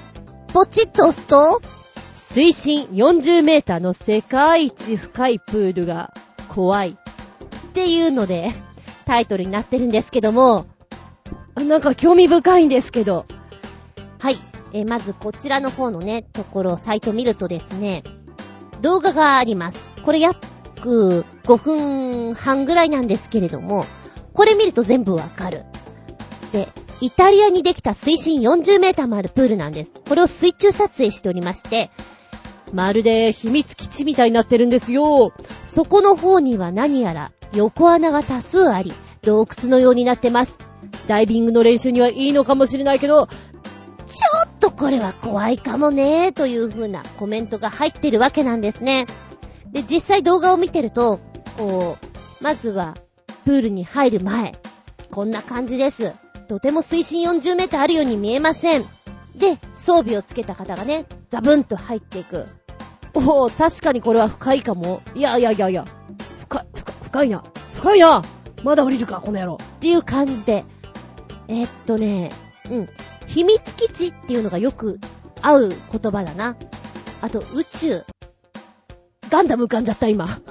[0.50, 1.62] ポチッと押すと、
[2.14, 6.14] 水深40メーターの世界一深いプールが
[6.50, 6.90] 怖い。
[6.90, 6.96] っ
[7.72, 8.52] ていうので、
[9.06, 10.66] タイトルになってるんですけども、
[11.56, 13.26] なんか興味深いんですけど。
[14.20, 14.36] はい。
[14.74, 18.04] え、まずこちらの方のね、ところ、サイト見るとですね、
[18.82, 19.90] 動画があります。
[20.04, 20.32] これや
[20.84, 23.86] 約5分半ぐらいなんですけれども、
[24.34, 25.64] これ見ると全部わかる。
[26.52, 26.68] で、
[27.00, 29.92] イタリアにできた水深40メーターもあるプールなんです。
[30.08, 31.90] これを水中撮影しておりまして、
[32.74, 35.32] まるで秘密基地みたいになってるんですよ。
[35.72, 38.92] そこの方には何やら横穴が多数あり、
[39.22, 40.58] 洞窟のようになってます。
[41.08, 49.06] ダイビングの練習にはいいのかもしれないけど、ちょっとこれは怖いかもね、という風なコメントが入ってるわけなんですね。
[49.74, 51.20] で、実際動画を見てると、
[51.58, 52.96] こう、まずは、
[53.44, 54.54] プールに入る前、
[55.12, 56.14] こんな感じです。
[56.48, 58.84] とても水深40メートルあるように見えません。
[59.36, 62.46] で、装備をつけた方がね、ザブンと入っていく。
[63.16, 65.02] おお、確かにこれは深いかも。
[65.16, 65.86] いやいやいやいや、
[66.42, 67.44] 深い、深、深いな。
[67.74, 68.22] 深いな
[68.64, 69.58] まだ降りるか、この野郎。
[69.62, 70.64] っていう感じで。
[71.48, 72.32] えー、っとね、
[72.70, 72.90] うん。
[73.26, 75.00] 秘密基地っていうのがよく
[75.42, 76.56] 合う言葉だな。
[77.22, 78.04] あと、宇宙。
[79.34, 80.42] ガンダム浮かんじゃった、今。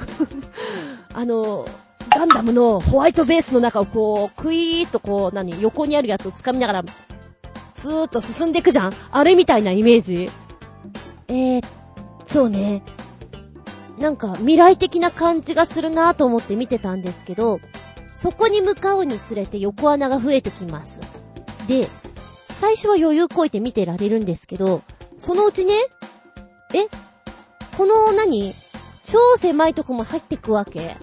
[1.14, 1.64] あの、
[2.10, 6.84] ガンダムのホワイトベースの中をこう、クイーっとこう、何、横にあるやつを掴みながら、
[7.72, 10.28] スーッと進んでいくじゃんあれみたいなイメージ
[11.28, 11.64] えー、
[12.26, 12.82] そうね。
[13.98, 17.60] なんか未来的な感じがするなぁと思って見てたんですけど、
[18.10, 21.00] そこに向かうにつれて横穴が増えてきます。
[21.68, 21.86] で、
[22.48, 24.82] 最初は余裕こいて見てられるんですけど、
[25.18, 25.74] そのうちね、
[26.74, 26.88] え
[27.76, 28.52] この何
[29.04, 30.96] 超狭いとこも入ってくわけ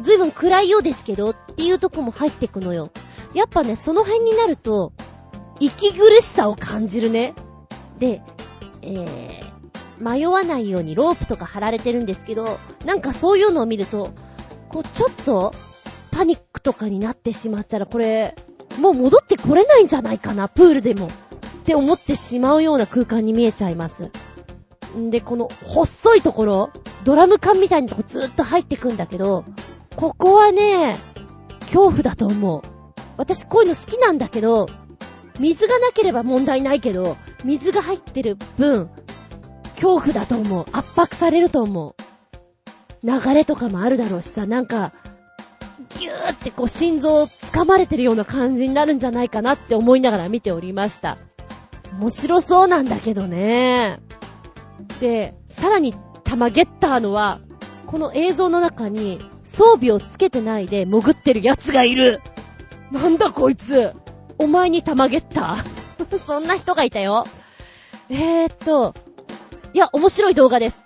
[0.00, 2.90] ずいぶん暗いようですけどっていうとこも入ってくのよ。
[3.34, 4.92] やっぱね、その辺になると、
[5.60, 7.34] 息苦しさを感じるね。
[7.98, 8.22] で、
[8.80, 9.52] えー、
[9.98, 14.10] 迷わないようにロープとか貼られてるんですけど、なんかそういうのを見ると、
[14.68, 15.52] こう、ちょっと、
[16.10, 18.34] パニックとかになってしまったら、これ、
[18.80, 21.06] もう戻ってこれないんじゃないかな、プールでも。
[21.06, 21.10] っ
[21.64, 24.10] て思ってしまうような空間に見えちゃいます。
[24.96, 26.70] んで、この細いところ、
[27.04, 29.44] ドラム缶みたいなとこずっと入ってくんだけど、
[29.96, 30.96] ここはね、
[31.60, 32.62] 恐怖だと思う。
[33.16, 34.68] 私こういうの好きなんだけど、
[35.38, 38.90] 水がなければ問題ないけど、水が入ってる分、
[39.74, 40.64] 恐怖だと思う。
[40.72, 43.06] 圧迫されると思う。
[43.06, 44.92] 流れとかもあるだろうしさ、なんか、
[45.98, 51.18] ギューってこう心臓を掴まれてるような感じになるんじゃないかなって思いながら見ておりました。
[51.98, 54.00] 面白そうなんだけどね。
[55.02, 57.40] で、さらに玉ゲッターのは、
[57.88, 62.22] この映像の中に装備をつけてないで潜ってる奴がいる。
[62.92, 63.94] なんだこいつ。
[64.38, 67.24] お前に玉ゲッター そんな人がいたよ。
[68.10, 68.94] えーっと、
[69.74, 70.80] いや、面白い動画です。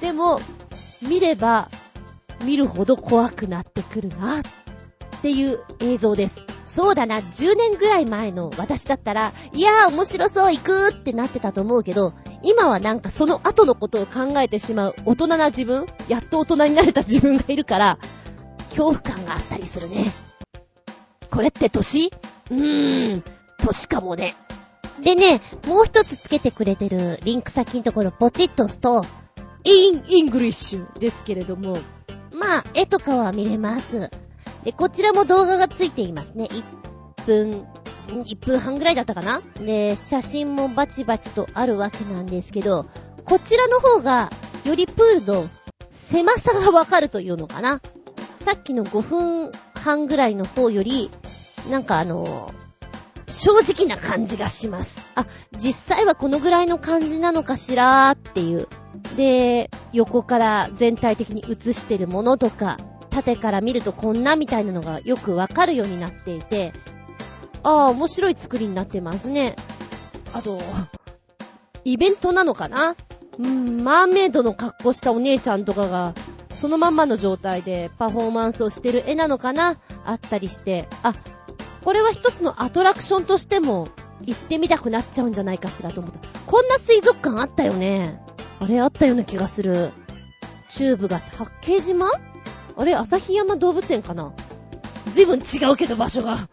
[0.00, 0.40] でも、
[1.00, 1.68] 見れば、
[2.44, 4.42] 見るほど怖くなってくるな、っ
[5.22, 6.34] ていう映像です。
[6.64, 17.98] そうだな、10年ぐらい前の私だったら、いやー面白そう行くってなってたと思うけど、今はなんかその後のことを考えてしまう大人な自分やっと大人になれた自分がいるから、
[18.70, 20.04] 恐怖感があったりするね。
[21.30, 22.10] これって歳
[22.50, 23.24] うーん、
[23.58, 24.34] 歳かもね。
[25.02, 29.04] でね、もう一つつけてくれてるリンク先のところポチッと押すと、
[29.64, 31.76] in, English ですけれども、
[32.32, 34.10] まあ、絵とかは見れます。
[34.64, 36.44] で、こちらも動画がついていますね。
[36.44, 36.64] 1
[37.26, 37.66] 分、
[38.08, 39.42] 1分半ぐらいだったかな？
[39.60, 42.86] で、写真もバチバチとあるわけなんですけど、
[43.24, 44.30] こちらの方が、
[44.64, 45.48] よりプールの
[45.90, 47.80] 狭さがわかるというのかな？
[48.40, 51.10] さっきの5分半ぐらいの方より、
[51.70, 52.52] なんかあの
[53.26, 55.12] 正直な感じがします。
[55.14, 55.26] あ、
[55.58, 58.68] 実際はこのぐらいの感じなのかしらーっていう。
[59.16, 62.78] で、横から全体的に映してるものとか、
[63.10, 66.72] 縦から見るとこんなみたいなのがよくわかるようになっていて、
[67.62, 69.56] ああ、面白い作りになってますね。
[70.32, 70.58] あと、
[71.84, 72.96] イベントなのかな？
[73.38, 76.14] うん、マーメイドの格好したお姉ちゃんとかが、
[76.52, 79.78] そのまんまの状態でパフォーマンスをしてる絵なのかな？
[80.04, 81.14] あったりして、あ、
[81.84, 83.88] これは一つのアトラクションとしても
[84.22, 86.20] 行ってみたくなっちゃうんじゃないかしらと思った。
[86.46, 88.20] こんな水族館あったよね。
[88.60, 89.90] あれあったような気がする。
[90.68, 92.10] チューブが八景島？
[92.76, 94.32] あれ旭山動物園かな？
[95.12, 96.48] ずいぶん違うけど場所が。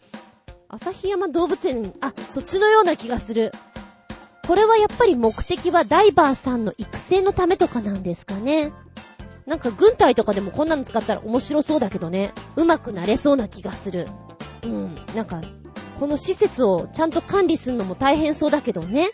[0.70, 3.52] 旭山動物園、あ、そっちのような気がする。
[4.48, 8.72] これはやっぱり目的はダイバーさんの育成のためとかなんですかね。
[9.46, 12.34] なんか軍隊とかでもこんなの使ったら面白そうだけどね。
[12.56, 14.08] 上手くなれそうな気がする。
[14.64, 14.96] うん。
[15.16, 15.42] なんか、
[16.00, 19.10] この施設をちゃんと管理するのも大変そうだけどね。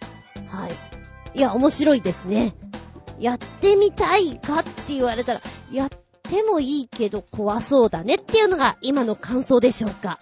[0.48, 0.72] はい。
[1.38, 2.56] いや、面白いですね。
[3.20, 5.90] やってみたいかって言われたら、やっ
[6.24, 10.18] てもいいけど怖そうだねっていうのが今の感想でしょうか。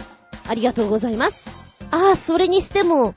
[0.49, 1.47] ありがとうございます。
[1.91, 3.13] ああ、それにしても、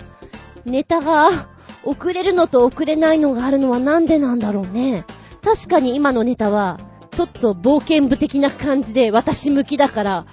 [0.64, 1.30] ネタが
[1.84, 5.04] 遅れるのと遅れないのがあるのはなんでなんだろうね。
[5.42, 6.78] 確かに今のネタは、
[7.10, 10.26] ちょっと冒険部的な感じで私向きだから、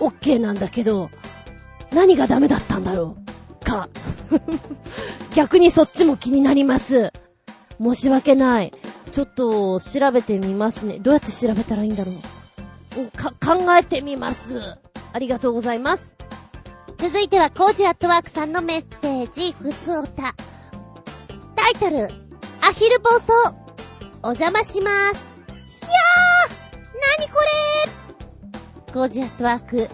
[0.00, 1.10] オッケーなんだけど、
[1.92, 3.16] 何がダメだったんだろ
[3.60, 3.64] う？
[3.64, 3.88] か。
[5.34, 7.12] 逆にそっちも気になります。
[7.80, 8.72] 申し訳ない。
[9.12, 10.98] ちょっと調べてみますね。
[10.98, 12.12] どうやって調べたらいいんだろ
[12.98, 13.10] う？
[13.16, 14.78] か、考えてみます。
[15.12, 16.16] ありがとうございます。
[16.98, 20.34] 続いては、コージアットワークさんのメッセージ、ふつおた。
[21.56, 22.08] タイトル、
[22.60, 23.56] アヒル暴走。
[24.22, 25.24] お邪魔します。
[25.52, 26.52] いやー
[27.18, 27.38] なにこ
[28.86, 29.78] れコージアットワーク。
[29.78, 29.88] えー、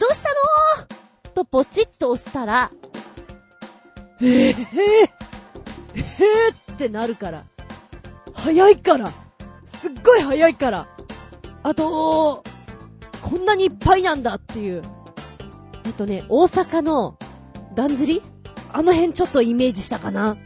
[0.00, 1.34] どうしたの？
[1.34, 2.70] とポチッと押したら、
[4.20, 4.54] えー、えー、
[5.94, 7.44] えーってなるから。
[8.32, 9.12] 早いから。
[9.66, 10.88] すっごい早いから。
[11.62, 12.42] あと、
[13.24, 14.82] こんなにいっぱいなんだっていう。
[15.86, 17.16] えっとね、大阪の、
[17.74, 18.22] だんじり？
[18.70, 20.36] あの辺ちょっとイメージしたかな。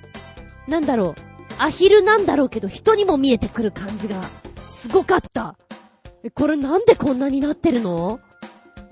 [0.68, 1.14] なんだろう。
[1.58, 4.22] アヒルなんだろうけど人にも見えてくる感じが、
[4.68, 5.56] すごかった。
[6.22, 8.20] え、これなんでこんなになってるの？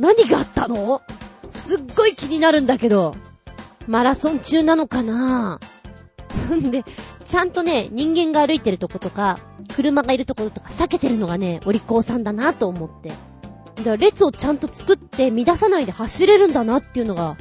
[0.01, 1.01] 何があったの？
[1.49, 3.14] すっごい気になるんだけど。
[3.87, 5.61] マラソン中なのかな？
[6.55, 6.85] ん で、
[7.25, 9.38] ちゃんとね、人間が歩いてるとことか、
[9.77, 13.12] 車がいるところとか避けてるのがね、お利口さんだなと思って。
[13.76, 17.36] だから列をちゃんと作って乱さないで走れるんだなっていうのが、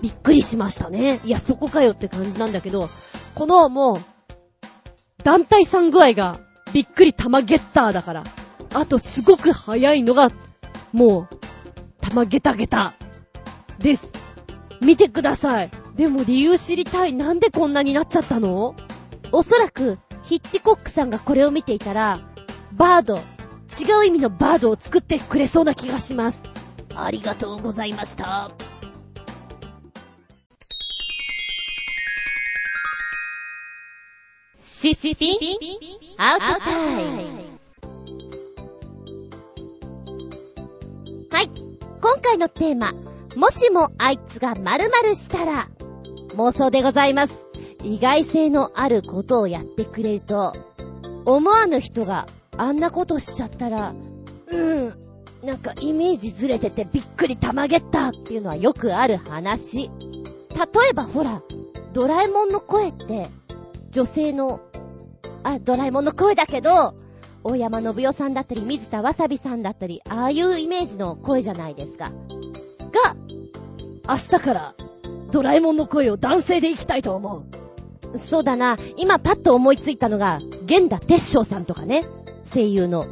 [0.00, 1.20] びっくりしましたね。
[1.24, 2.88] いや、そこかよって感じなんだけど、
[3.34, 3.96] このもう、
[5.22, 6.38] 団体さん具合が、
[6.72, 8.24] びっくり玉ゲッターだから。
[8.74, 10.30] あと、すごく早いのが、
[10.92, 11.36] もう、
[12.00, 12.92] 玉ゲタゲタ、
[13.78, 14.08] です。
[14.80, 15.70] 見てください。
[15.96, 17.12] でも理由知りたい。
[17.12, 18.74] なんでこんなになっちゃったの？
[19.32, 22.20] おそらく、ヒッチコックさんがこれを見ていたら、
[22.72, 23.18] バード、
[23.66, 26.40] 違う意味のバードを作ってくれそうな気がします。
[26.94, 28.50] ありがとうございました。
[34.58, 35.38] シシピ
[36.16, 37.58] アウトタイム
[41.30, 41.50] はい。
[42.00, 42.92] 今回のテーマ、
[43.34, 45.68] もしもあいつが〇〇したら、
[46.36, 47.46] 妄想でございます。
[47.82, 50.54] 意外性のあることをやってくれると、
[51.24, 52.26] 思わぬ人が
[52.58, 53.94] あんなことしちゃったら、
[54.48, 54.94] うん、
[55.42, 59.90] なんかイメージずれててびっくりたまげったっていうのはよくある話。
[59.90, 59.90] 例
[60.90, 61.42] えばほら、
[61.92, 63.28] ドラえもんの声って、
[63.90, 64.60] 女性の、
[65.42, 66.94] あ、ドラえもんの声だけど、
[67.44, 72.10] 大山信代さんだったり、水田わさびさんだったり、ああいうイメージの声じゃないですか。
[73.04, 73.16] が、
[74.08, 74.74] 明日から、
[75.30, 77.44] ドラえもんの声を男性でいきたいと思
[78.14, 78.18] う。
[78.18, 78.78] そうだな。
[78.96, 82.04] 今パッと思いついたのが、源田鉄章さんとかね。
[82.46, 83.06] 声優の。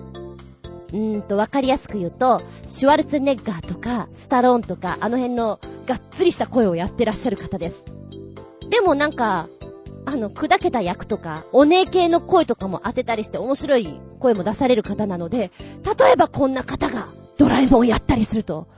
[0.92, 7.84] うーんと、わかりやすく言うと、シュワルツェネッガーとか、スタローンとか、あの辺のがっつりした声をやってらっしゃる方です。
[8.70, 9.48] でもなんか、
[10.06, 15.50] あの、砕けた役とか、お姉系の声とかも当てたりして面白い声も出される方なので、
[15.98, 18.68] 例えばこんな方がドラえもんやったりすると、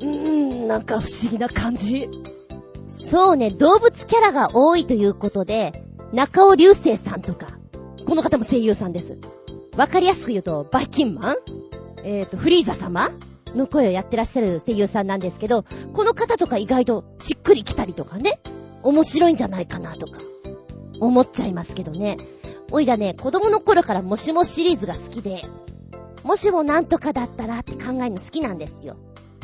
[0.00, 2.08] うーん、なんか不思議な感じ。
[2.88, 7.58] そうね、動物キャラが多いということで、中尾流星さんとか、
[8.06, 9.18] この方も声優さんです。
[9.80, 11.36] わかりやすく言うと、バイキンマン？
[12.04, 13.08] えっ、ー、と、フリーザ様？
[13.54, 15.64] の声をやってらっしゃる声優さんなんですけど、
[15.94, 18.40] この方とか意外としっくり来たりとかね、
[18.82, 20.20] 面白いんじゃないかなとか、
[21.00, 22.18] 思っちゃいますけどね。
[22.70, 25.46] おいらね、子供の頃からもしもシリーズが好きで、
[26.24, 28.98] もしもなんとかだったらって考えるの好きなんですよ。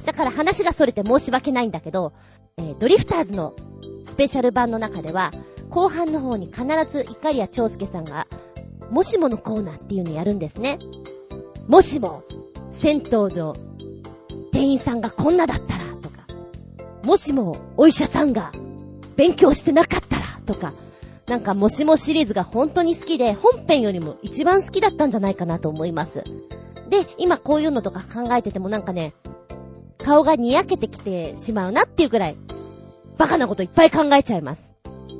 [0.04, 2.12] だから話が逸れて申し訳ないんだけど、
[2.58, 3.56] えー、ドリフターズの
[4.04, 5.32] スペシャル版の中では、
[5.70, 8.26] 後半の方に必ずイカリア長介さんが
[8.90, 10.78] もしものコーナーっていうのやるんですね。
[11.66, 12.22] もしも、
[12.70, 13.56] 銭湯の
[14.52, 16.26] 店員さんがこんなだったらとか、
[17.04, 18.52] もしもお医者さんが
[19.16, 20.72] 勉強してなかったらとか、
[21.26, 26.22] なんかもしもシリーズが本当に好きで、本編よりも一番好きだったんじゃないかなと思います。
[26.88, 29.14] で、今こういうのとか考えててもなんかね、
[29.98, 32.36] 顔がにやけてきてしまうなっていうくらい、
[33.18, 34.65] バカなこといっぱい考えちゃいます。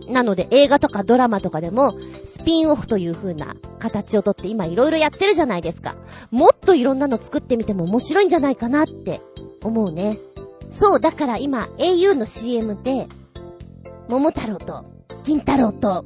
[0.09, 5.97] なので映画とかドラマとかでもスピンオフという風な形をとって今いろいろやってるじゃないですか。
[6.31, 9.21] もっといろんなの作ってみても面白いんじゃないかなって
[9.62, 10.19] 思うね。
[10.71, 13.09] そう、だから今 au の CM で、
[14.09, 14.85] 桃太郎と
[15.23, 16.04] 金太郎と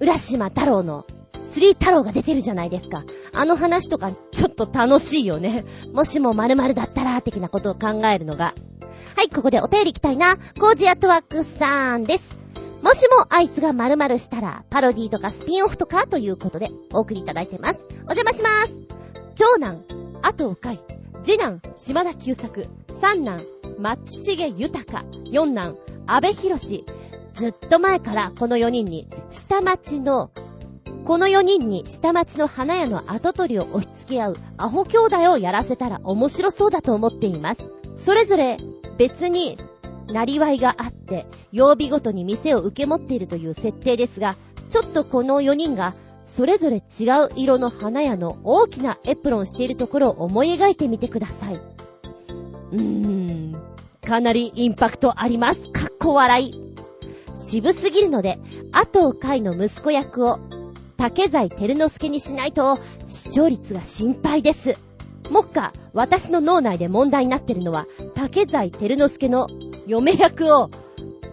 [0.00, 1.06] 浦島太郎の
[1.40, 3.04] スリー太郎が出てるじゃないですか。
[3.32, 5.64] あの話とかちょっと楽しいよね。
[5.92, 8.54] もしも〇〇だったら、的なことを考えるのが。
[9.16, 10.36] はい、ここでお便り行きたいな。
[10.58, 12.35] コージアトワークさんです。
[12.86, 17.80] もしもあいつが〇〇したら、パロディとかスピンオフとかということでお送りいただいてます。
[18.08, 18.76] お邪魔します。
[19.34, 19.82] 長男、
[20.22, 20.78] 後をい。
[21.24, 22.68] 次男、島田久作。
[23.00, 23.40] 三男、
[23.80, 25.04] 松重豊。
[25.24, 25.76] 四男、
[26.06, 26.84] 安倍博士。
[27.34, 30.30] ずっと前からこの4人に、下町の、
[31.04, 37.64] この4人に下町の花屋の跡取りを押し付け合うアホ兄弟をやらせたら面白そうだと思っています。
[37.96, 38.58] それぞれ
[38.96, 39.58] 別に、
[40.12, 44.36] なりわいがあって、曜日ごとに店を受け持っているという設定ですが、
[44.68, 45.94] ちょっとこの4人が、
[46.26, 51.54] それぞれ違う色の花屋の大きなエプロンしているところを思い描いてみてください。
[51.54, 53.56] うーん、
[54.04, 55.70] かなりインパクトあります。
[55.70, 56.66] かっこ笑い。
[57.34, 58.38] 渋すぎるので、
[58.72, 60.40] 後を海の息子役を、
[60.96, 64.76] 竹財照之助にしないと、視聴率が心配です。
[65.30, 69.48] もっか、私の脳内で問題になってるのは、竹財照之助の
[69.86, 70.70] 嫁役を、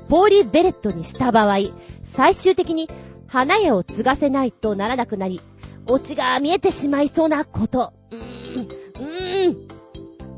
[0.09, 1.57] ポーリー・ベレットにした場合、
[2.03, 2.89] 最終的に
[3.27, 5.41] 花屋を継がせないとならなくなり、
[5.87, 7.93] オチが見えてしまいそうなこと。
[8.11, 8.67] うーん、う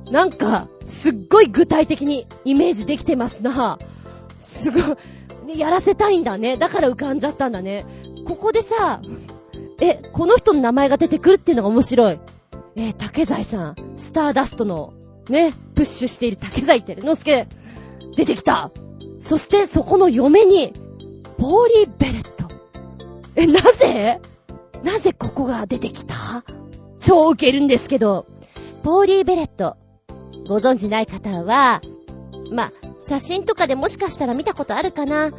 [0.05, 0.11] ーん。
[0.11, 3.79] なんか、すっごい具体的にイメージできてますな。
[4.39, 4.79] すご
[5.51, 6.57] い、やらせたいんだね。
[6.57, 7.85] だから浮かんじゃったんだね。
[8.25, 9.01] ここでさ、
[9.81, 12.19] え、この人の名前が出てくるっていうのが面白い。
[12.77, 14.93] え、竹財さん、スターダストの、
[15.29, 17.47] ね、プッシュしている竹財照之助、
[18.15, 18.71] 出てきた。
[19.19, 20.73] そしてそこの嫁に、
[21.37, 22.45] ポーリー・ベレット。
[23.35, 24.21] え、なぜ？
[24.83, 26.43] なぜここが出てきた？
[26.99, 28.25] 超ウケるんですけど、
[28.83, 29.77] ポーリー・ベレット、
[30.47, 31.81] ご存知ない方は、
[32.51, 35.31] ま写真とかでもしかしたら見たことあるかな？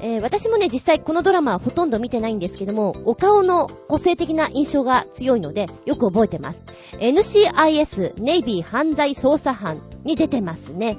[0.00, 6.60] えー、私もね、実際このドラマはほとんど見てないんですけども、お顔の個性的な印象が強いので、よく覚えてます。
[7.00, 10.96] NCIS、ネイビー犯罪捜査班に出てますね。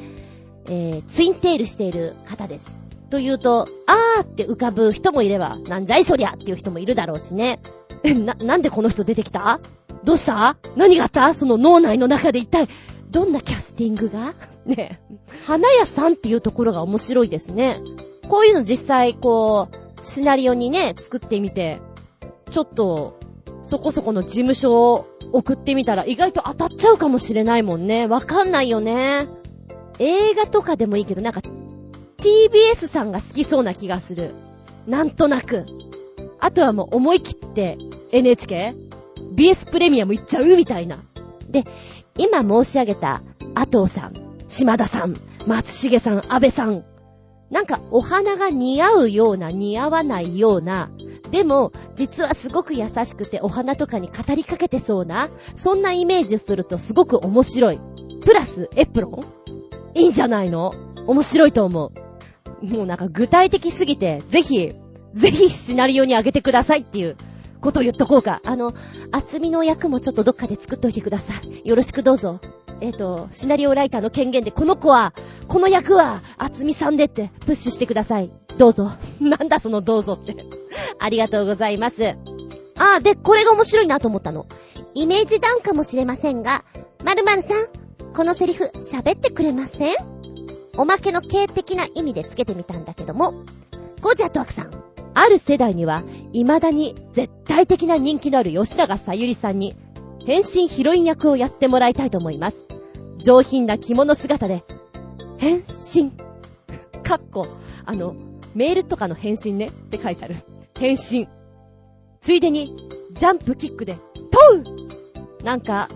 [0.69, 2.79] えー、ツインテールしている方です。
[3.09, 7.59] というと、あーって浮かぶ人もいれば、なんじゃいそりゃっていう人もいるだろうしね。
[8.03, 9.59] え、な、なんでこの人出てきた？
[10.03, 10.57] どうした？
[10.75, 11.33] 何があった？
[11.33, 12.67] その脳内の中で一体、
[13.09, 14.35] どんなキャスティングが？
[14.65, 15.01] ね
[15.45, 17.81] 花屋さんっていうところが面白いですね。
[18.27, 21.81] こういうの実際、こう、シナリオにね、作ってみて、
[22.51, 23.19] ちょっと、
[23.63, 28.05] そこそこの事務所を送ってみたら意外と当たっちゃうかもしれないもんね。
[28.05, 29.27] わかんないよね。
[29.99, 31.41] 映画とかでもいいけど、なんか、
[32.17, 34.31] TBS さんが好きそうな気がする。
[34.87, 35.65] なんとなく。
[36.39, 37.77] あとはもう思い切って
[38.11, 40.99] NHK?BS プレミアム行っちゃうみたいな。
[41.49, 41.63] で、
[42.17, 43.21] 今申し上げた、
[43.55, 44.13] 阿藤さん、
[44.47, 45.15] 島田さん、
[45.47, 46.83] 松重さん、安倍さん、
[47.49, 50.89] なんかお花が似合うような似合わないような、
[51.31, 57.79] でも実はすごく優しくてお花とかに語りかけてそうな、そんなイメージをするとすごく面白い。
[58.21, 59.38] プラスエプロン
[59.93, 60.73] いいんじゃないの？
[61.07, 61.91] 面白いと思
[62.61, 62.65] う。
[62.65, 64.73] もうなんか具体的すぎて、ぜひ、
[65.13, 67.15] ぜひシナリオにあげてくださいっていう
[67.61, 68.41] ことを言っとこうか。
[68.45, 68.73] あの、
[69.11, 71.67] 厚みの役もちょっとどっかで作っといてください。
[71.67, 72.39] よろしくどうぞ。
[72.81, 75.13] えっ、ー、と、シナリオライターの権限で、この子は、
[75.47, 78.29] この役は、厚みさんでってプッシュしてください。
[78.57, 78.91] どうぞ。
[79.19, 80.35] なんだそのどうぞって。
[80.99, 82.15] ありがとうございます。
[82.77, 84.47] あ、で、これが面白いなと思ったの。
[84.93, 86.63] イメージダウンかもしれませんが、
[87.03, 87.67] 〇〇さん、
[88.13, 89.95] このセリフ喋ってくれません？
[90.77, 93.43] おまけの形的な意味でつけてみたんだけども、
[94.01, 94.71] ゴジャットワクさん、
[95.13, 99.75] ある世代には、未だに絶対的な人気のある吉永さゆりさんに、
[100.25, 102.57] 変身ヒロイン役をやってもらいたいと思います。
[103.17, 104.63] 上品な着物姿で、
[105.37, 106.11] 変身。
[107.03, 107.47] かっこ、
[107.85, 108.15] あの、
[108.53, 110.35] メールとかの返信ねって書いてある。
[110.77, 111.27] 変身。
[112.21, 113.97] ついでに、ジャンプキックで、
[114.53, 114.89] 問
[115.39, 115.89] うなんか、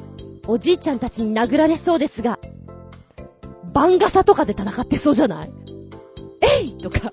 [0.47, 2.39] おじいちゃんたちに殴られそうですが、
[3.73, 5.51] バンガサとかで戦ってそうじゃない？
[6.41, 7.11] えいとか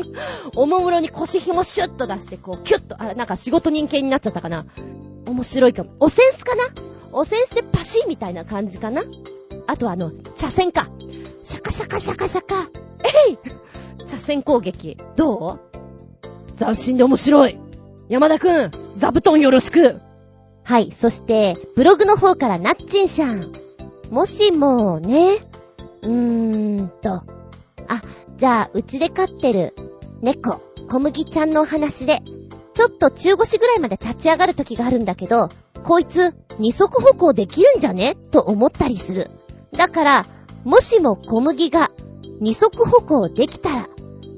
[0.56, 4.64] おもむろに腰紐シュッと出して、こう、キュッと、あ、なんか仕事人間になっちゃったかな？
[5.26, 5.90] 面白いかも。
[6.00, 6.64] おセンスかな？
[7.12, 9.02] おセンスでパシーみたいな感じかな？
[9.66, 10.88] あとあの、茶筅か。
[11.42, 12.68] シャカシャカシャカシャカ。
[13.28, 13.38] えい
[14.06, 14.96] 茶筅攻撃。
[15.16, 15.58] ど
[16.54, 16.58] う？
[16.58, 17.58] 斬新で面白い。
[18.08, 20.00] 山田くん、座布団よろしく。
[20.70, 23.50] はい、そして、ブログの方からなっちんしゃん。
[24.08, 25.38] もしもね、
[26.02, 27.24] うーんと、あ、
[28.36, 29.74] じゃあ、うちで飼ってる
[30.20, 32.22] 猫、小麦ちゃんのお話で、
[32.72, 35.48] ちょっと中腰ぐらいまで立ち上がる時があるんだけど、
[35.82, 38.14] こいつ、二足歩行できるんじゃね？
[38.30, 39.28] と思ったりする。
[39.72, 40.26] だから、
[40.62, 41.90] もしも小麦が
[42.40, 43.88] 二足歩行できたら、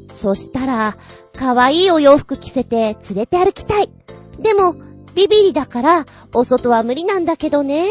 [0.08, 0.96] そしたら、
[1.36, 3.90] 可愛いお洋服着せて連れて歩きたい。
[4.38, 4.76] でも、
[5.14, 7.86] ビビリだから、お外は無理なんだけどね。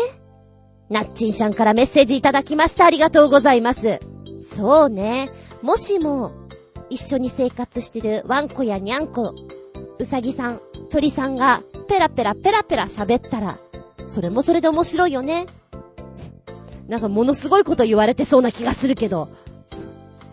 [0.89, 2.85] なっちんしゃんからメッセージいただきました。
[2.85, 3.99] ありがとうございます。
[4.55, 5.29] そうね。
[5.61, 6.33] もしも、
[6.89, 9.33] 一緒に生活してるワンコやニャンコ、
[9.99, 13.57] うさぎさん、鳥さんが、ペラペラペラペラ喋ったら、
[14.05, 15.45] それもそれで面白いよね。
[16.87, 19.29] なんかものすごいこと言われてそうな気がするけど、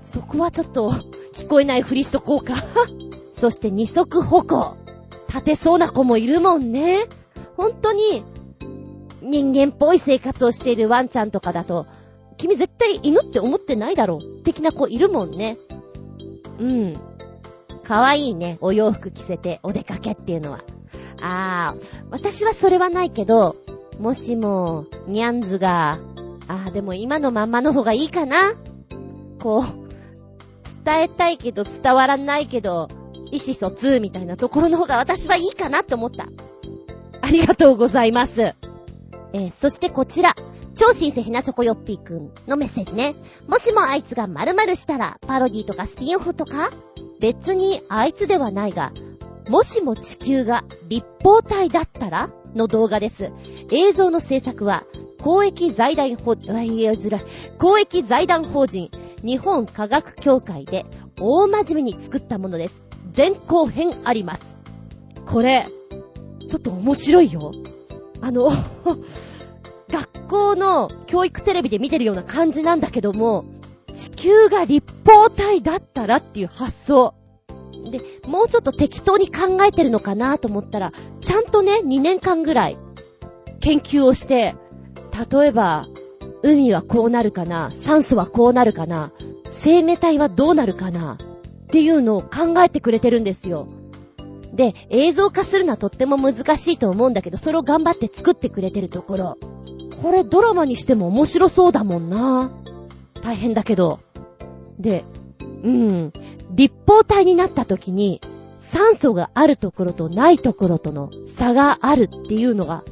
[0.02, 0.90] そこはちょっと
[1.34, 2.54] 聞こえないふりしとこうか。
[3.30, 4.76] そして二足歩行。
[5.28, 7.06] 立てそうな子もいるもんね。
[7.58, 8.24] 本当に
[9.20, 11.86] 人間っぽい生活をしているワンちゃんとかだと、
[12.36, 14.42] 君絶対犬って思ってないだろう。
[14.44, 15.58] 的な子いるもんね。
[16.60, 16.96] うん。
[17.82, 18.58] かわいいね。
[18.60, 20.60] お洋服着せてお出かけっていうのは。
[21.20, 23.56] あー、私はそれはないけど、
[23.98, 25.98] もしも、ニャンズが、
[26.46, 28.54] あーでも今のまんまの方がいいかな
[29.42, 32.88] こう、伝えたいけど伝わらないけど、
[33.32, 36.28] 意思疎通みたいなところの方が私はいいかなって思った。
[37.28, 38.40] ありがとうございます。
[38.40, 40.34] えー、そしてこちら、
[40.74, 43.14] 超新星ひなチョコヨッピーくんのメッセージね。
[43.46, 46.70] もしもあいつが〇〇したら、パロディとかスピンオフとか？
[47.20, 48.92] 別にあいつではないが、
[49.50, 53.30] もしも地球が立方体だったらの動画です。
[53.70, 54.84] 映像の制作は、
[55.20, 56.50] 公益財団法人、
[57.58, 58.90] 公益財団法人、
[59.22, 60.86] 日本科学協会で
[61.20, 62.80] 大真面目に作ったものです。
[63.14, 64.46] 前後編あります。
[65.26, 65.68] これ、
[66.48, 67.52] ちょっと面白いよ。
[68.20, 68.50] あの
[69.88, 73.44] 学校の教育テレビで見てるような感じなんだけども、
[73.94, 77.14] 地球が立方体だったらっていう発想。
[77.90, 82.78] で、もうちょっと適当に考えてるのかなと思ったら、ちゃんとね、2年間ぐらい
[83.60, 84.56] 研究をして、
[85.30, 85.88] 例えば、
[86.42, 89.10] 海はこうなるかな酸素はこうなるかな
[89.50, 93.66] 生命体はどうなるかなっていうのを考えてくれてるんですよ。
[94.52, 99.38] で、映像化するのはとっても難しいと思うんだけど、それを頑張って作ってくれてるところ。
[100.02, 102.50] これドラマにしても面白そうだもんな。
[103.22, 104.00] 大変だけど。
[104.78, 105.04] で、
[105.62, 106.12] うん。
[106.50, 108.20] 立方体になった時に、
[108.60, 112.84] 酸素があるところとないところとの差があるっていうのが、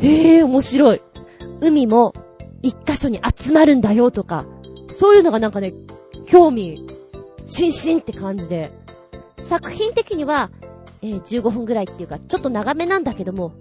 [0.00, 1.00] へえ、面白い。
[1.60, 2.12] 海も
[2.62, 4.44] 一箇所に集まるんだよとか、
[4.90, 5.74] そういうのがなんかね、
[6.26, 6.86] 興味、
[7.46, 8.72] 心身って感じで。
[9.38, 10.50] 作品的には、
[11.02, 13.52] えー、15分ぐらいっていうか、ちょっと長めなんだけども、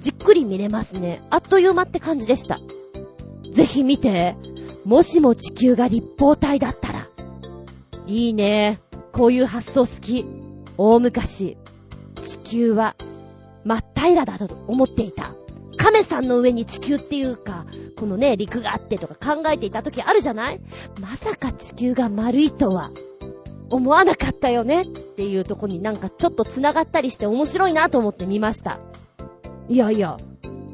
[0.00, 1.22] じっくり見れますね。
[1.30, 2.60] あっという間って感じでした。
[3.50, 4.36] ぜひ見て。
[4.84, 7.08] もしも地球が立方体だったら。
[8.06, 8.80] いいね。
[9.12, 10.24] こういう発想好き。
[10.78, 11.56] 大昔、
[12.22, 12.94] 地球は
[13.64, 15.32] 真っ平らだと思っていた。
[15.78, 17.66] 亀さんの上に地球っていうか、
[17.96, 20.60] このね、陸があってとか考えていた時あるじゃない？
[21.00, 22.90] まさか地球が丸いとは、
[23.70, 28.78] 思わなかったよねっていうとこになんかちょっと繋がったりして面白いなと思って見ました。
[29.68, 30.18] いやいや、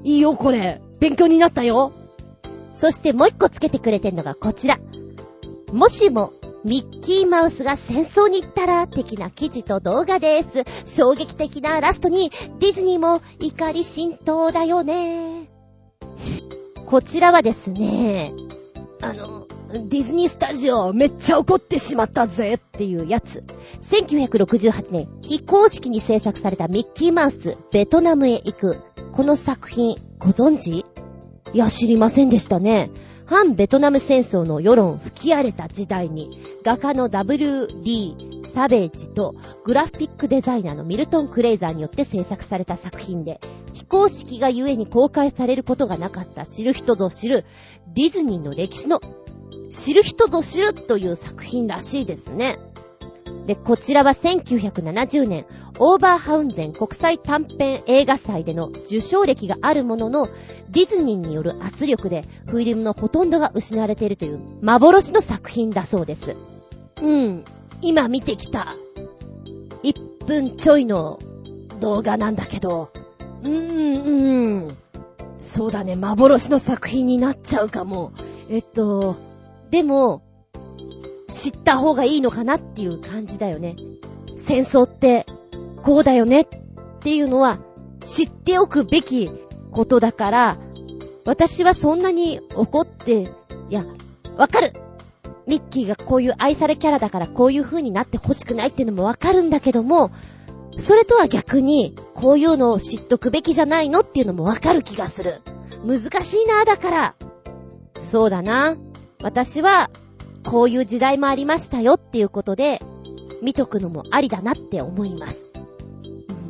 [0.05, 0.81] いいよこれ。
[1.01, 1.93] 勉強になったよ。
[2.75, 4.79] そしてもう一個つけてくれてんのがこちら。
[5.73, 6.33] もしも、
[6.65, 10.65] ミッキーマウスが戦争に行ったら、的な記事と動画です。
[10.85, 12.31] 衝撃的なラストに、
[12.61, 15.49] ディズニーも怒り浸透だよね。
[16.87, 18.33] こちらはですね、
[19.01, 23.43] あの、ディズニースタジオめっちゃ怒ってしまったぜっていうやつ。
[23.81, 28.79] 1968年、非公式に制作されたミッキーマウス、ベトナムへ行く。
[29.13, 30.85] この作品、ご存知？
[31.55, 32.91] いや、知りませんでしたね。
[33.25, 38.43] 反ベトナム戦争の世論吹き荒れた時代に、画家の W.D.
[38.55, 43.41] サベージとグラフィックデザイナーのミルトン・クレイザーによって制作された作品で、
[43.73, 47.47] 非公式がゆえに公開されることがなかった知る人ぞ知る
[47.95, 49.01] ディズニーの歴史の
[49.73, 52.59] 知る人ぞ知るという作品らしいですね。
[53.47, 55.47] で、こちらは1970年、
[55.79, 60.29] オーバーハウンゼン国際短編映画祭での受賞歴があるものの、
[60.71, 66.37] ディズニーによる圧力でフィルムのほとんどが失われているという幻の作品だそうです。
[67.03, 67.45] うん。
[67.81, 68.77] 今見てきた、
[69.83, 71.19] 1分ちょいの
[71.81, 72.91] 動画なんだけど、
[73.43, 74.77] うーん、うん。
[75.43, 78.13] そうだね、幻の作品になっちゃうかも。
[78.49, 79.17] えっと、
[79.73, 80.23] でも、
[81.29, 83.75] 知った方がいいのかなっていう感じだよね。
[84.37, 85.25] 戦争って
[85.83, 86.47] こうだよねっ
[87.01, 87.59] ていうのは
[88.05, 89.31] 知っておくべき
[89.71, 90.59] ことだから、
[91.25, 93.29] 私はそんなに怒って、い
[93.71, 93.87] や、
[94.37, 94.75] わかる
[95.47, 100.11] ミッキーがこういう愛されキャラだからこういう風になって欲しくないっていうのもわかるんだけども、
[100.77, 105.41] それとは逆に、こういうのを知っとくべきじゃないのっていうのもわかる気がする。
[105.87, 107.15] 難しいな、だから。
[108.03, 108.77] そうだな。
[109.23, 109.91] 私は、
[110.45, 112.81] こういう時代もありましたよっていうことで、
[113.43, 115.47] 見とくのもありだなって思います。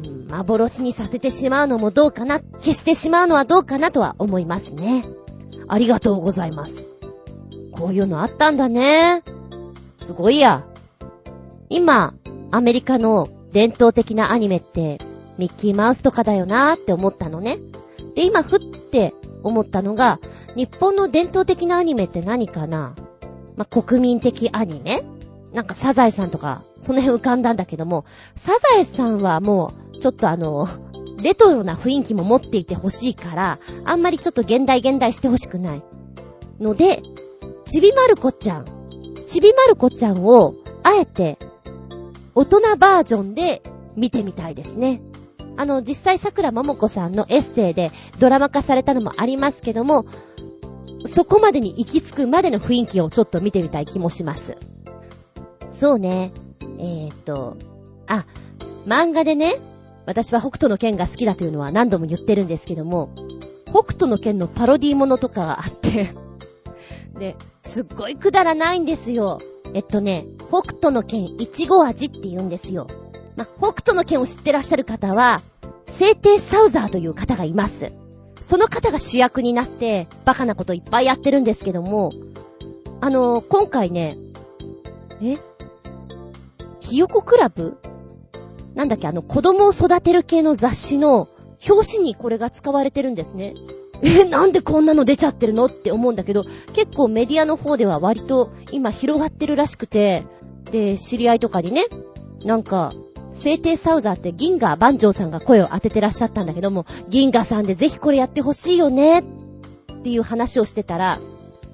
[0.05, 5.05] うん、幻にさせてしまうのもどうかな、消してしまうのはどうかなとは思いますね。
[5.69, 6.87] ありがとうございます。
[7.73, 9.23] こういうのあったんだね。
[9.99, 10.65] すごいや。
[11.69, 12.15] 今、
[12.51, 14.99] アメリカの伝統的なアニメって、
[15.39, 17.59] ミッキーマウスとかだよなーって思ったのね。
[18.15, 20.21] で、今、ふって思ったのが、
[20.57, 22.95] 日本の伝統的なアニメって何かな？
[23.57, 25.03] まあ、国民的アニメ？
[25.53, 28.05] なんかサザエさんとか、その辺浮かんだんだけども、
[28.37, 30.67] サザエさんはもう、ちょっとあの、
[31.23, 35.83] レトロな雰囲気も持っていてほしいから、あんまりちょっと現代現代してほしくない。
[36.59, 37.03] ので、
[37.65, 38.67] ちびまる子ちゃん。
[39.27, 41.39] ちびまる子ちゃんを、あえて、
[42.35, 43.63] 大人バージョンで
[43.95, 45.03] 見てみたいですね。
[45.57, 50.07] あの、実際桜ももこさんのエッセイでドラマ化されたのもありますけども、
[51.07, 54.57] そこまでに行き着くまでの雰囲気をちょっと見てみたい気もします。
[55.73, 56.33] そうね。
[56.79, 57.57] えー、っと、
[58.07, 58.25] あ、
[58.87, 59.57] 漫画でね、
[60.07, 63.11] 私は北斗の剣が好きだというのは何度も言ってるんですけども、
[63.67, 66.15] 北斗の剣のパロディーものとかがあって
[67.19, 69.39] で、すっごいくだらないんですよ。
[69.75, 72.87] えっとね、北斗の剣いちご味って言うんですよ。
[73.37, 75.41] ま、北斗の剣を知ってらっしゃる方は、
[75.87, 77.93] 聖帝サウザーという方がいます。
[78.43, 82.13] その方が主役になって、バカなこといっぱいやってるんですけども、
[83.01, 84.19] あのー、今回ね、
[85.23, 85.39] え？
[86.81, 87.79] ひよこクラブ？
[88.75, 91.29] なんだっけ、あの、子供を育てる系の雑誌の
[91.69, 93.55] 表紙にこれが使われてるんですね。
[94.03, 100.25] え、なんでこんなの出ちゃってるのって思うんだけど、結構メディアの方では割と今広がってるらしくて、
[100.71, 101.87] で、知り合いとかにね、
[102.45, 102.93] なんか、
[103.33, 109.23] 聖帝サウザーって銀河万丈さんが声を当ててらっしゃったんだけども、銀河さんでぜひこれやってほしいよねっ
[110.03, 111.19] ていう話をしてたら、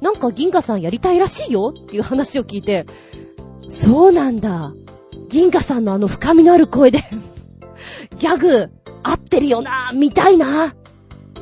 [0.00, 2.86] なんか銀河さんやりたいらしいよっていう話を聞いて、
[3.68, 4.72] そうなんだ。
[5.28, 7.00] 銀河さんのあの深みのある声で
[8.18, 8.70] ギャグ
[9.02, 10.74] 合ってるよな見たいな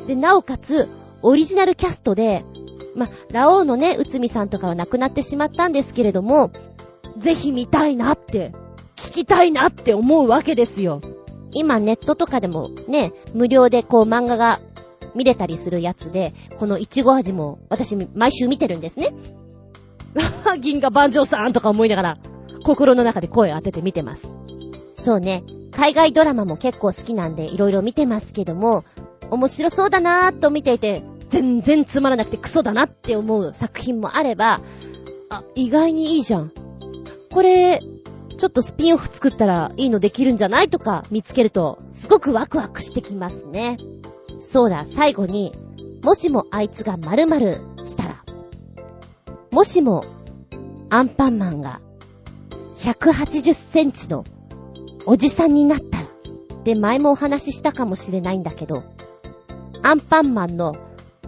[0.07, 0.87] で、なおかつ、
[1.21, 2.43] オリジナルキャストで、
[2.95, 6.51] ま、ラオウのね、うつみさんとかは亡くなってしまったんですけれども、
[7.17, 8.53] ぜひ見たいなって
[8.97, 11.01] 聞きたいなって思うわけですよ。
[11.51, 14.59] 今ネットとかでもね、無料でこう漫画が
[15.15, 19.13] 見れたりするやつで、このいちご味も私毎週見てるんですね。
[20.59, 22.17] 銀河万丈さんとか思いながら、
[22.63, 24.27] 心の中で声を当てて見てます。
[24.95, 28.83] そうね、海外ドラマも結構好きなんで色々見てますけども、
[29.29, 34.61] 面白そうだなーと見ていて、全然つまらなくてクソだなって思う作品もあれば、
[35.29, 36.51] あ、意外にいいじゃん。
[37.31, 37.81] これ、
[38.37, 43.77] ちょっとスピンオフ作ったらいいのできるんじゃないとか見つけると、すごくワクワクしてきますね。
[44.37, 45.53] そうだ、最後に、
[46.03, 48.23] もしもあいつが〇〇したら、
[49.51, 50.05] もしも、
[50.89, 51.81] アンパンマンが、
[52.77, 54.23] 180センチの
[55.07, 56.05] おじさんになったら、
[56.63, 58.83] で、前もお話ししたかもしれないんだけど、
[59.81, 60.75] アンパンマンの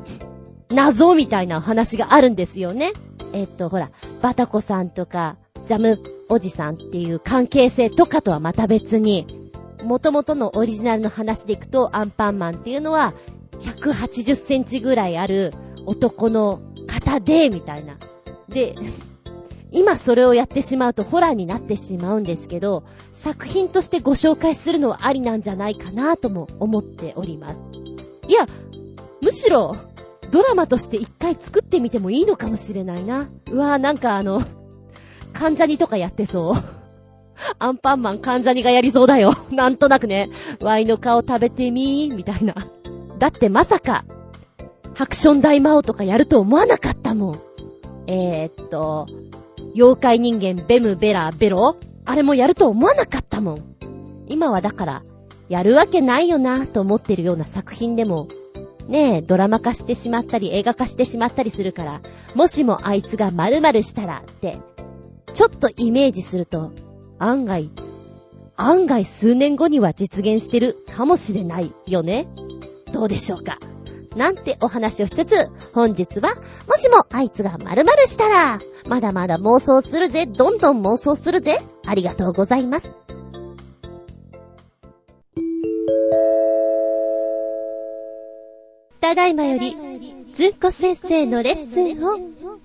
[0.70, 2.94] 謎みたいなお話があるんですよね。
[3.34, 3.90] えっと、ほら、
[4.22, 6.00] バタコさんとか、ジャム
[6.30, 9.52] おじさんっていう関係性とかとはまた別に、
[9.84, 13.14] 元々のオリジナルの話でいくと、アンパンマンっていうのは、
[13.60, 15.54] 180センチぐらいある
[15.86, 17.98] 男の方で、みたいな。
[18.48, 18.76] で、
[19.72, 27.60] 今それをやってしまうとホラーになってしまうんですけど、作品としてご紹介するのはありなんじゃないかなとも思っております。
[28.28, 28.48] いや、
[29.22, 29.76] むしろ、
[30.32, 33.30] ドラマとして一回作ってみてもいいのかもしれないな。
[33.52, 34.42] うわぁ、なんかあの、
[35.34, 36.80] 関ジャニとかやってそう。
[37.60, 39.34] アンパンマン関ジャニがやりそうだよ。
[39.52, 40.30] なんとなくね、
[40.62, 42.56] ワイの顔食べてみー、みたいな。
[43.18, 44.06] だってまさか、
[44.96, 47.40] ハクション大魔王とかやると思わなかったもん。
[48.08, 49.08] えー、っと、
[49.76, 51.78] 妖怪人間ベムベラベロ？
[52.06, 53.58] あれもやると思わなかったもん。
[54.28, 55.04] 今はだから、
[55.48, 58.28] やるわけないよなと思ってるような作品でも、
[58.88, 62.02] ねえ、ドラマ化してしまったり映画化してしまったりするから、
[62.36, 64.58] もしもあいつが〇〇したらって
[65.34, 66.72] ちょっとイメージすると、
[67.18, 67.70] 案外、
[68.56, 72.28] 案外数年後には実現してるかもしれないよね。
[72.92, 73.60] どうでしょうか
[74.16, 76.34] なんてお話をしつつ、本日は、
[76.68, 82.90] もしもあいつが〇〇したら、まだまだ妄想するぜ、どんどん妄想するぜ、ありがとうございます。
[89.00, 89.78] ただいまより、
[90.34, 92.20] ずんこ先生のレッスンを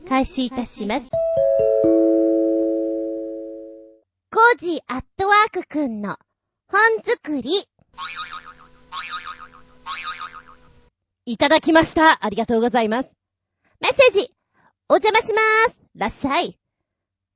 [0.09, 1.07] 開始いたします。
[4.55, 6.17] ージアットワークくんの
[6.69, 7.51] 本作り。
[11.27, 12.25] いただきました。
[12.25, 13.11] ありがとうございます。
[13.81, 14.33] メッセージ、
[14.89, 15.77] お邪魔しまーす。
[15.97, 16.59] らっしゃい。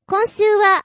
[0.06, 0.84] 今週は、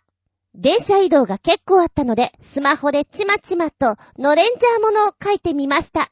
[0.55, 6.09] 電車移動が結構あったので、スマホでちまちまと、のレンジャーものを書いてみました。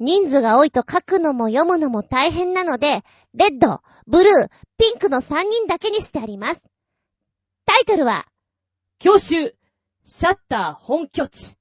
[0.00, 3.04] 人数が多いと書くのも読むのも大変なので、
[3.34, 4.48] レッド、ブルー、
[4.78, 6.62] ピンクの3人だけにしてあります。
[7.66, 8.26] タイトルは、
[9.02, 9.52] 教習、
[10.04, 11.56] シャッター本拠地。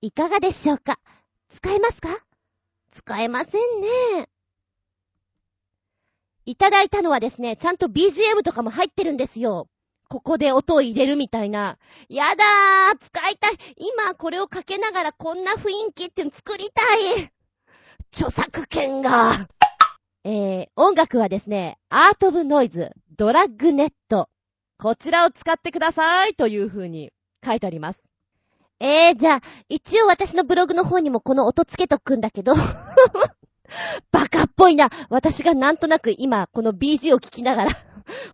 [0.00, 0.98] いかがでしょうか？
[1.50, 2.08] 使えますか？
[2.90, 3.80] 使えません
[4.16, 4.30] ね。
[6.46, 9.68] いただいたのはですね、ちゃんと BGM とかも入ってるんですよ。
[10.08, 11.76] ここで音を入れるみたいな。
[12.08, 17.30] やだー使いたい今これをかけながらこんな雰囲気って作りたい
[18.14, 19.46] 著作権が。
[20.24, 24.30] えー、音楽はですね、アートブノイズ、ドラッグネット。
[24.78, 27.10] こちらを使ってくださいという風に
[27.44, 28.02] 書いてあります。
[28.80, 32.54] えー、じゃあ、一応私のブログの方にもこの音つけとくんだけど。
[34.12, 34.88] バカっぽいな。
[35.10, 37.70] 私がなんとなく今、この BG を聴きながら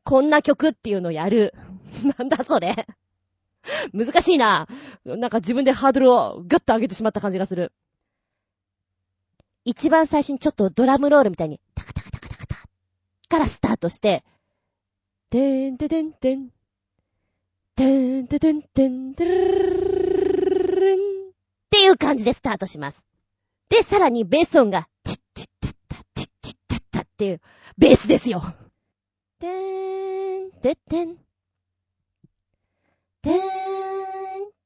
[0.05, 1.55] こんな曲っていうのをやる。
[2.19, 2.87] なんだそれ。
[3.95, 4.69] 難しいな。
[5.05, 7.73] なんか自分でハードルをガッと上げてしまった感じがする。
[9.65, 12.57] 一番最初にちょっとドラムロールみたいに、タカタカタカタカタ
[13.31, 14.25] からスタートして、
[15.35, 16.51] てんててんてん、
[17.75, 19.35] てんててんてん、てるん
[21.31, 21.33] っ
[21.71, 23.03] ていう感じでスタートします。
[23.69, 27.41] で、さらにベース音が、チッチッタッタ、チッチッタッタっていう、
[27.77, 28.45] ベースですよ。
[29.41, 33.37] てーん、てってん、てーん、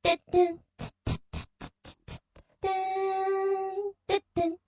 [0.02, 2.18] てってん、チッタッタ、チッチッタッ、
[2.60, 2.70] てー
[3.88, 4.58] ん、てってん、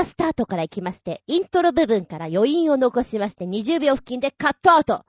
[0.00, 5.04] なスタートから行きまして、イントロ部分から余韻を残しまして20秒付近でカットアウト。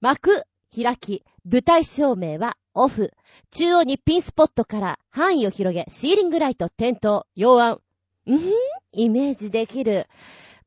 [0.00, 0.42] 幕、
[0.74, 3.12] 開き、舞台照明はオフ。
[3.52, 7.80] 中央にピンスポットから範囲を広げ、シーリングライト点灯、洋案。
[8.28, 8.52] んふん？
[8.90, 10.08] イメージできる。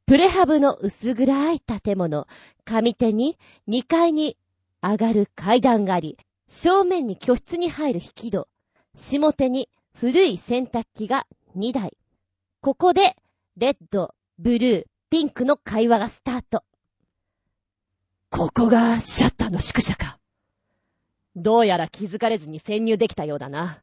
[0.06, 2.26] プレハブの薄暗い建物。
[2.64, 3.38] 上手に
[3.68, 4.38] 2階に
[4.82, 8.48] 上がる階段があり、正面に居室に入る引き戸。
[8.96, 11.98] 下手に古い洗濯機が2台。
[12.62, 13.18] ここで、
[13.60, 16.64] レッド、ブルー、ピンクの会話がスタート。
[18.30, 20.20] ここがシャッターの宿舎か。
[21.36, 23.82] どうやら気づかれずに潜入できたようだな。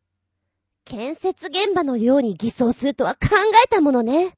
[0.84, 3.30] 建設現場のように偽装するとは考
[3.64, 4.36] えたものね。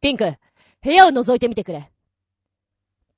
[0.00, 0.34] ピンク、
[0.80, 1.90] 部屋を覗いてみてくれ。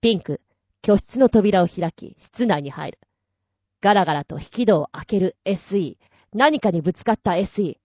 [0.00, 0.40] ピンク、
[0.80, 2.98] 居室の扉を開き、室内に入る。
[3.82, 5.98] ガラガラと引き戸を開ける SE。
[6.32, 7.76] 何かにぶつかった SE。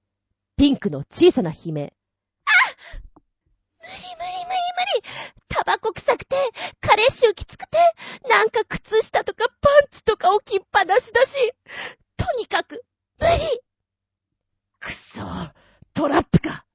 [0.55, 1.93] ピンクの小さな悲鳴。
[3.83, 4.59] 無理無理無理
[5.03, 5.33] 無理。
[5.49, 6.35] タバコ臭くて、
[6.81, 7.77] カレー臭きつくて、
[8.29, 11.51] なんか靴下とかパンツとか置きっぱなしだし、
[12.17, 12.83] とにかく、
[13.19, 13.33] 無理。
[14.79, 15.21] くそ、
[15.93, 16.65] トラップか。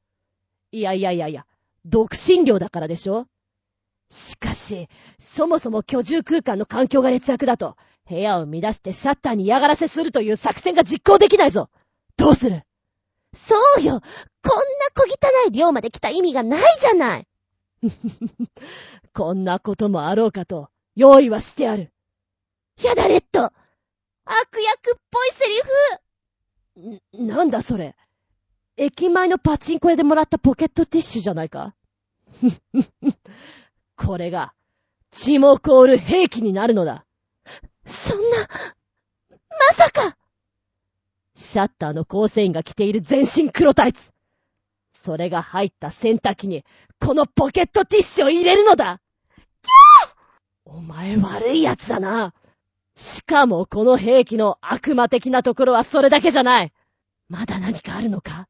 [0.71, 1.47] いやいやいやいや、
[1.85, 3.27] 独身寮だからでしょ。
[4.11, 4.89] しかし、
[5.19, 7.77] そもそも居住空間の環境が劣悪だと、
[8.09, 11.69] 部屋を乱してシャッターに嫌がらせするという作戦が実行できないぞ。
[12.17, 12.63] どうする？
[13.35, 14.01] そうよ
[14.43, 14.63] こんな
[14.95, 17.27] 小汚い寮まで来た意味がないじゃない
[19.15, 21.93] こんなこともあろうかと、用意はしてある。
[22.83, 25.61] やだ、レッド悪役っぽいセリ
[27.17, 27.97] フな、なんだそれ。
[28.77, 31.75] 駅前のパチンコ屋でもらったポケットティッシュじゃないか
[33.97, 34.55] これが、
[35.11, 37.05] 血も凍る兵器になるのだ。
[37.87, 38.49] そんな、
[39.31, 39.37] ま
[39.75, 40.18] さか
[41.41, 44.11] シャッターの構成員が着ている全身黒タイツ。
[45.01, 46.65] それが入った洗濯機に、
[47.01, 49.01] このポケットティッシュを入れるのだ
[49.63, 52.35] キャーお前悪い奴だな。
[52.97, 56.73] しかもこの兵器の悪魔的なところはそれだけじゃない。
[57.29, 58.49] まだ何かあるのか？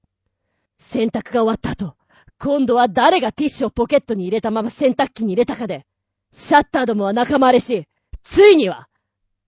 [0.79, 1.95] 洗濯が終わった後、
[2.39, 5.85] 今度は誰がティッシュをポケットに入れたまま洗濯機に入れたかで、
[6.33, 7.87] シャッターどもは仲間割れし、
[8.23, 8.89] ついには、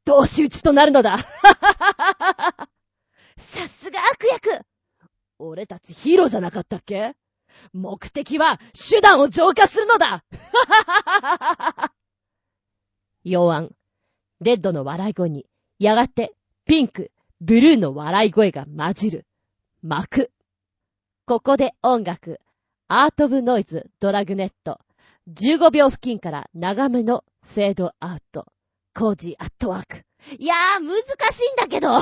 [0.05, 1.13] 同士討ちとなるのだ。
[1.13, 1.25] はは
[1.63, 2.60] ははは
[3.51, 4.65] さすが悪役
[5.39, 7.15] 俺たちヒーローじゃなかったっけ？
[7.73, 10.25] 目的は手段を浄化するのだ
[13.25, 13.75] 溶暗、
[14.41, 15.47] レッドの笑い声に、
[15.79, 16.35] やがて
[16.65, 19.27] ピンク、ブルーの笑い声が混じる。
[19.83, 20.31] 幕。
[21.27, 22.41] ここで音楽、
[22.89, 24.79] アートオブノイズ、ドラグネット。
[25.29, 28.47] 15秒付近から長めのフェードアウト。
[28.95, 30.05] コージーアットワーク。
[30.39, 30.97] いやー、難
[31.33, 31.99] しいんだけど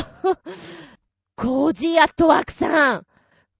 [1.38, 3.06] コージーアットワークさん。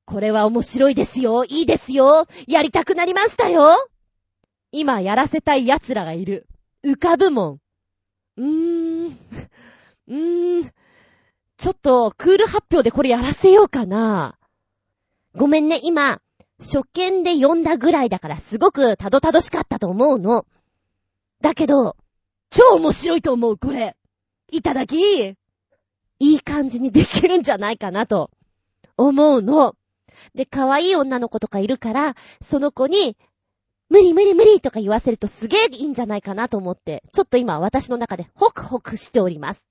[0.05, 1.45] これは面白いですよ。
[1.45, 2.27] いいですよ。
[2.49, 3.69] やりたくなりましたよ。
[4.73, 6.49] 今やらせたい奴らがいる。
[6.85, 7.61] 浮かぶもん。
[8.37, 9.19] うーん。
[10.09, 10.73] うーん。
[11.57, 14.37] ちょっと、クール発表でこれやらせようかな。
[15.37, 16.21] ごめんね、今、
[16.59, 20.47] 初見で読んだぐらいだからすごくたどたどしかったと思うの。
[21.41, 21.97] だけど、
[22.51, 23.97] 超面白いと思う、これ。
[24.51, 25.38] いただき。
[26.21, 28.31] いい感じにできるんじゃないかなと
[28.97, 29.77] 思うの。
[30.35, 33.17] で、可愛い女の子とかいるから、その子に、
[33.89, 39.65] 無理無理無理とか言わせるとすげえいいんじゃないかなと思って、ちょっと今私の中でホクホクしております。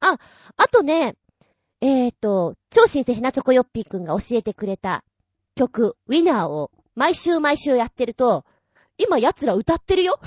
[0.00, 0.16] あ、
[0.56, 1.16] あとね、
[1.82, 5.04] えっ、ー、と、超新星ひなチョコヨッピーくんが教えてくれた
[5.54, 8.44] 曲、ウィナーを毎週毎週やってると、
[8.96, 10.18] 今奴ら歌ってるよ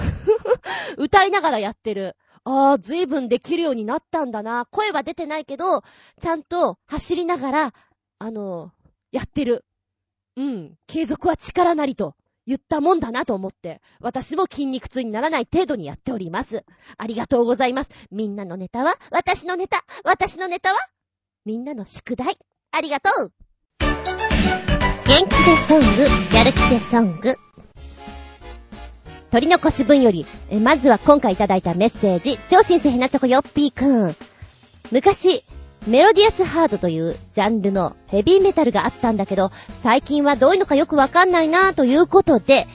[0.97, 2.15] 歌いながらやってる。
[2.45, 4.65] ああ、随分できるようになったんだな。
[4.65, 5.83] 声は出てないけど、
[6.19, 7.73] ちゃんと走りながら、
[8.19, 8.71] あの、
[9.11, 9.65] やってる。
[10.35, 12.15] うん、継続は力なりと
[12.47, 16.65] 言ったもんだなと思って、私も筋肉痛にならない程度にやっております。
[16.97, 17.91] ありがとうございます。
[18.11, 18.95] みんなのネタは？
[19.11, 20.75] 私のネタ、私のネタは？
[21.45, 22.35] みんなの宿題？
[22.71, 23.31] ありがとう
[25.05, 27.29] 元気でソング、やる気でソング。
[29.33, 30.27] 鳥の腰分より、
[30.61, 34.15] まずは今回いただいたメッセージ、超新星ヘナチョコヨッピーくん。
[34.91, 35.43] 昔、
[35.87, 42.67] メロディアスハードというジャンルのヘビーメタルがあったんだけど、最近はどういうのかよくわかんないなぁということで、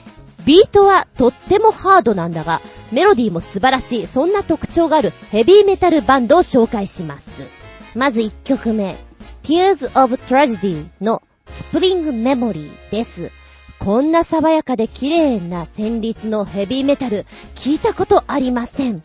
[0.45, 2.59] ビートはとってもハードなんだが、
[2.91, 7.47] メロディーも素晴らしい、そんな特徴があるヘビーメタルバンドを紹介します。
[7.95, 8.97] まず1曲目、
[9.43, 13.31] Tears of Tragedy のスプリングメモリーです。
[13.79, 17.25] こんな爽やかで綺麗な旋律のヘビーメタル、
[17.55, 19.01] 聞いたことありません。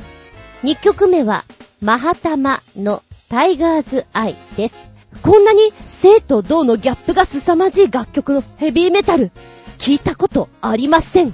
[0.65, 1.45] 2曲目は、
[1.81, 4.75] マハタマのタイガーズアイです。
[5.23, 9.31] こんなに生と同のギャップが凄まじい楽曲のヘビーメタル、
[9.79, 11.33] 聞いたことありません。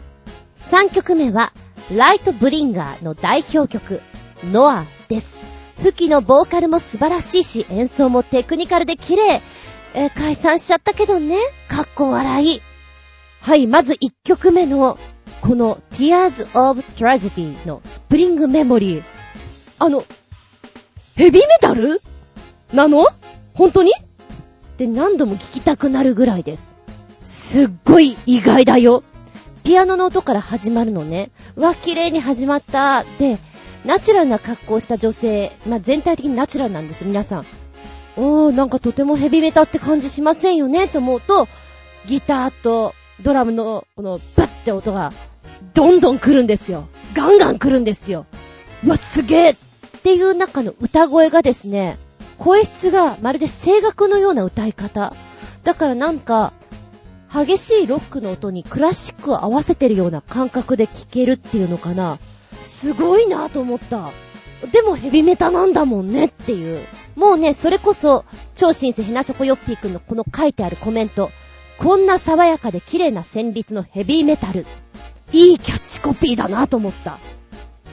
[0.70, 1.52] 3曲目は、
[1.96, 4.02] ライトブリンガーの代表曲、
[4.44, 5.38] ノアです。
[5.80, 9.40] 吹きのボーカルも素晴らしいし、演奏もテクニカルで綺麗。
[9.94, 11.36] えー、解散しちゃったけどね。
[11.68, 12.62] かっこ笑い。
[13.40, 14.98] はい、まず1曲目の、
[15.40, 19.02] この Tears of Tragedy のスプリングメモリー。
[19.78, 20.04] あの、
[21.16, 22.02] ヘビーメタル？
[22.72, 23.06] なの？
[23.54, 23.92] 本当に？
[23.92, 26.68] って何度も聞きたくなるぐらいです。
[27.22, 29.02] すっごい意外だよ。
[29.64, 31.30] ピアノの音から始まるのね。
[31.56, 33.04] わ、綺麗に始まった。
[33.18, 33.38] で、
[33.84, 37.46] ナチュラルな格好をした女性、まあ、全体的にナチュラルなんですよ、皆さん。
[38.16, 41.48] おー、なんかとてもヘビメタって感じしませんよね、と思うと、
[42.06, 45.12] ギターとドラムの、この、バッて音が、
[45.74, 46.88] どんどん来るんですよ。
[47.14, 48.26] ガンガン来るんですよ。
[48.84, 49.56] うわ、すげえっ
[50.02, 51.98] ていう中の歌声がですね、
[52.38, 55.14] 声質がまるで声楽のような歌い方。
[55.62, 56.52] だからなんか、
[57.32, 62.18] 激しいロックの音にクラシックを合わせてるような感覚で聴けるっていうのかな。
[62.64, 64.10] すごいなと思った。
[64.72, 66.84] でもヘビメタなんだもんねっていう。
[67.14, 68.24] もうね、それこそ、
[68.56, 71.30] 超新星ヘナチョコヨッピーくんのこの書いてあるコメント。
[71.80, 74.66] こんな爽やかで綺麗な旋律のヘビーメタル。
[75.32, 77.18] いいキャッチコピーだなと思った。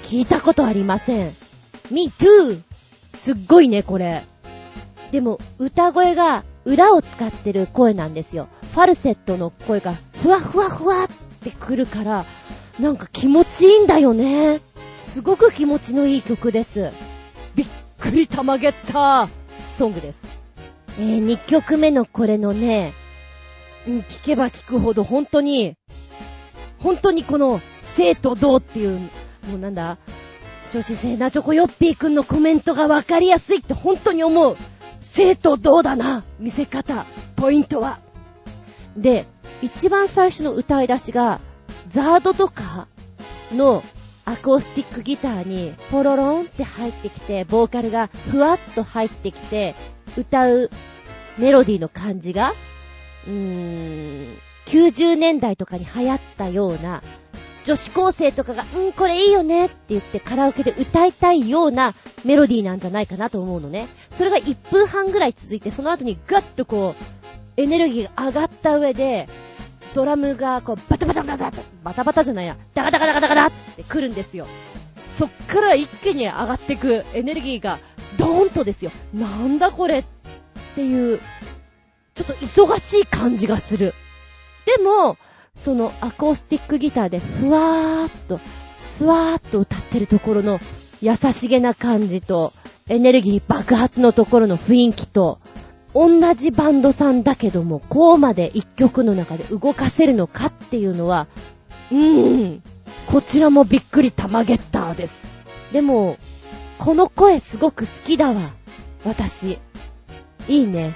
[0.04, 1.32] 聞いたことありません。
[1.90, 2.60] me too!
[3.14, 4.26] すっごいね、これ。
[5.12, 8.50] でも、歌声が裏を使ってる声なんですよ。
[8.74, 11.08] ファルセットの声がふわふわふわっ
[11.42, 12.26] てくるから、
[12.82, 14.60] なんか気持ちいいんだよね。
[15.02, 16.92] すごく気持ちのいい曲です。
[17.56, 17.68] びっ
[18.02, 19.30] くりたまげった
[19.72, 20.20] ソングです。
[21.00, 22.92] えー、2曲目のこれのね、
[23.88, 25.76] 聞けば聞くほど本当に、
[26.80, 29.00] 本当にこの、生と同っていう、
[29.50, 29.98] もうなんだ、
[30.72, 34.58] 女子性なチョコヨッピーくんのコメントがわかりやすいって本当に思う。
[35.00, 38.00] 生と同だな、見せ方、ポイントは。
[38.96, 39.26] で、
[39.62, 41.40] 一番最初の歌い出しが、
[41.88, 42.88] ザードとか
[43.54, 43.84] の
[44.26, 49.74] アコースティックギターにポロロンって入ってきて、ボーカルがふわっと入ってきて、
[50.18, 50.70] 歌う
[51.38, 52.54] メロディーの感じが、
[53.28, 57.04] うーん、90年代とかに流行ったような、
[57.64, 63.88] 女子高生とかが、うん、これいいよねって言ってカラオケで歌いたいようなメロディーなんじゃないかなと思うのね。
[64.10, 69.28] それが1分半ぐらい続いて、その後にガッとこう、エネルギーが上がった上で、
[69.94, 74.48] ドラムがこう、バタバタバタバタ、バタバタじゃないや、ダカダカダカダカダって来るんですよ。
[75.08, 77.80] そっから一気に上がっていくエネルギーが、
[78.18, 78.92] ドーンとですよ。
[79.14, 80.06] なんだこれっ
[80.76, 81.20] ていう、
[82.18, 83.94] ちょっと忙しい感じがする。
[84.66, 85.18] でも、
[85.54, 88.40] そのアコースティックギターでふわーっと、
[88.76, 90.60] スワーっと歌ってるところの
[91.00, 92.54] 優しげな感じと、
[92.90, 95.40] エネルギー爆発のところの雰囲気と、
[95.94, 101.28] 同じバンドさんだけども、こうまで一曲の中で動かせるのかっていうのは、
[101.92, 102.64] うーん、
[103.06, 105.20] こちらもびっくりたまげったです。
[105.72, 106.18] でも、
[106.80, 108.36] この声すごく好きだわ。
[109.06, 109.60] 私。
[110.48, 110.96] いいね。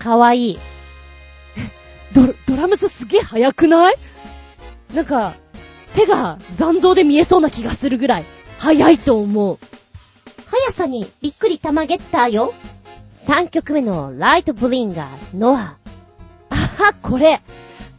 [0.00, 0.58] かわいい。
[2.12, 3.96] ド、ドラムスすげえ速くない？
[4.94, 5.34] なんか、
[5.94, 8.24] 手が残像で見えそうな気がするぐらい、
[8.58, 9.58] 速いと思う。
[10.50, 12.54] 速さにびっくりたまげったよ。
[13.26, 15.76] 3曲目のライトブリンガー、ノア。
[16.50, 17.40] あは、これ。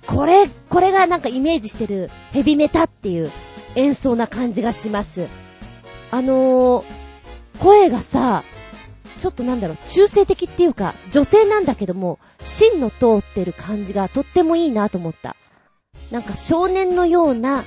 [0.07, 3.31] これ、これがなんかイメージしてるヘビメタっていう
[3.75, 5.27] 演奏な感じがします。
[6.09, 6.83] あのー、
[7.59, 8.43] 声がさ、
[9.21, 15.35] ちょっとなんだろう、中性的っていうか、女性なんだけども、芯の通ってる感じがとってもいいなと思った。
[16.09, 17.63] なんか少年のような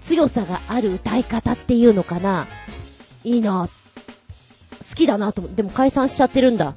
[0.00, 2.48] 強さがある歌い方っていうのかな。
[3.22, 3.68] いいな。
[3.68, 6.74] 好きだなと思って、でも解散しちゃってるんだ。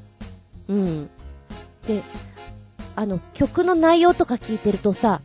[0.67, 1.09] うん。
[1.87, 2.03] で、
[2.95, 5.21] あの、曲の内容とか聞いてるとさ、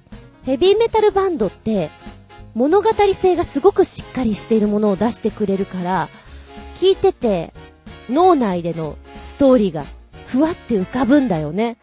[0.46, 1.90] ヘビーメタルバンドって、
[2.54, 6.08] 物語性がすごくしっかりしているものを出してくれるから、
[6.76, 7.52] 聞いてて、
[8.08, 9.84] 脳内でのストーリーが
[10.26, 11.76] ふわって浮かぶんだよね。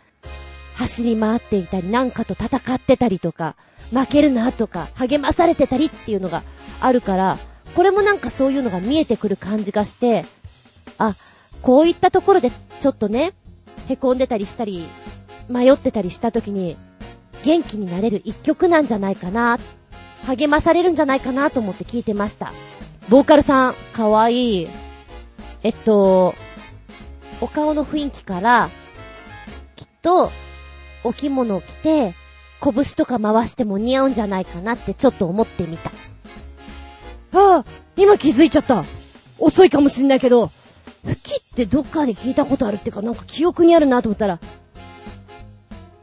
[0.76, 3.56] 走り回っていたり、なんかと戦ってたりとか、
[3.92, 6.44] 負けるなとか、励まされてたりっていうのが
[6.82, 7.38] あるから、
[7.76, 10.26] これもなんかそういうのが見えてくる感じがして、
[10.98, 11.16] あ、
[11.62, 13.34] こういったところでちょっとね、
[13.88, 14.88] 凹んでたりしたり、
[15.48, 16.78] 迷ってたりした時に、
[17.44, 19.60] 元気になれる一曲なんじゃないかな、
[20.26, 22.54] 励まされるんじゃないかなと思って聞いてました。
[23.10, 24.68] ボーカルさん、かわいい。
[25.66, 26.36] えっと、
[27.42, 28.70] お顔の雰囲気から、
[29.76, 30.30] きっと、
[31.04, 32.14] お着物を着て、
[32.62, 35.90] 拳とか回しても似合うんじゃないかなってちょっと思ってみた。
[37.34, 37.66] ああ、
[37.98, 38.86] 今気づいちゃった。
[39.40, 40.52] 遅いかもしんないけど、
[41.04, 44.40] 吹きってどっかで聞いたことあるっていうか、なんか記憶にあるなと思ったら、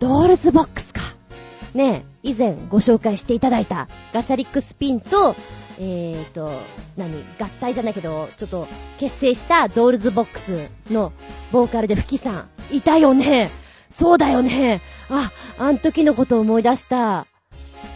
[0.00, 1.02] ドールズボックスか。
[1.74, 5.36] ねえ、以前ご紹介していただいたガチャリックスピンと、
[5.78, 6.60] えーと、
[6.96, 8.68] 何、合体じゃないけど、ちょっと
[8.98, 11.12] 結成したドールズボックスの
[11.50, 13.50] ボーカルで吹きさん、いたよね。
[13.88, 14.80] そうだよね。
[15.10, 17.26] あ、あん時のことを思い出した。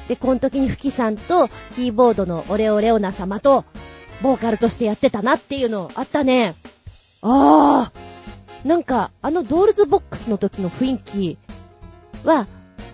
[0.08, 3.64] で、この時に吹きさんとキーボードのオレオレオナ様と
[4.22, 6.54] ボーカルとしてやってたなっていうのあったね。
[7.22, 8.68] あー。
[8.68, 11.38] なんか、あのドールズボックスの時の雰囲気
[12.24, 12.46] は、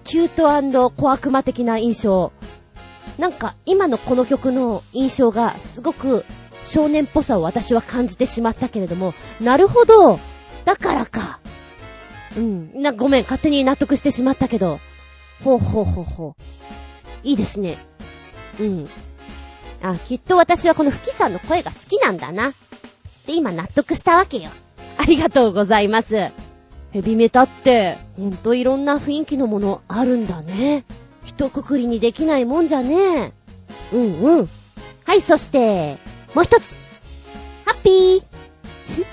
[0.05, 2.33] キュート小悪魔的な印象。
[3.18, 6.24] なんか、今のこの曲の印象がすごく
[6.64, 10.18] 少年っぽさを私は感じてしまったけれども、なるほど。
[10.64, 11.40] だからか。
[12.36, 12.82] うん。
[12.82, 14.80] な、ごめん、勝手に納得してしまったけど。
[15.44, 16.42] ほうほうほうほう。
[17.24, 17.78] いいですね。
[18.61, 18.88] うん。
[19.82, 22.50] あ、きっと私はこの吹きさんの声が好きなんだな。
[22.50, 22.53] っ
[23.26, 24.50] て今納得したわけよ。
[24.98, 26.30] ありがとうございます。
[26.92, 30.84] ヘビメタって、ほんといろんな雰囲気のものあるんだね。
[31.24, 33.32] 一括りにできないもんじゃねえ。
[33.92, 34.48] うんうん。
[35.04, 35.98] はい、そして、
[36.34, 36.82] もう一つ。
[37.64, 38.22] ハッピー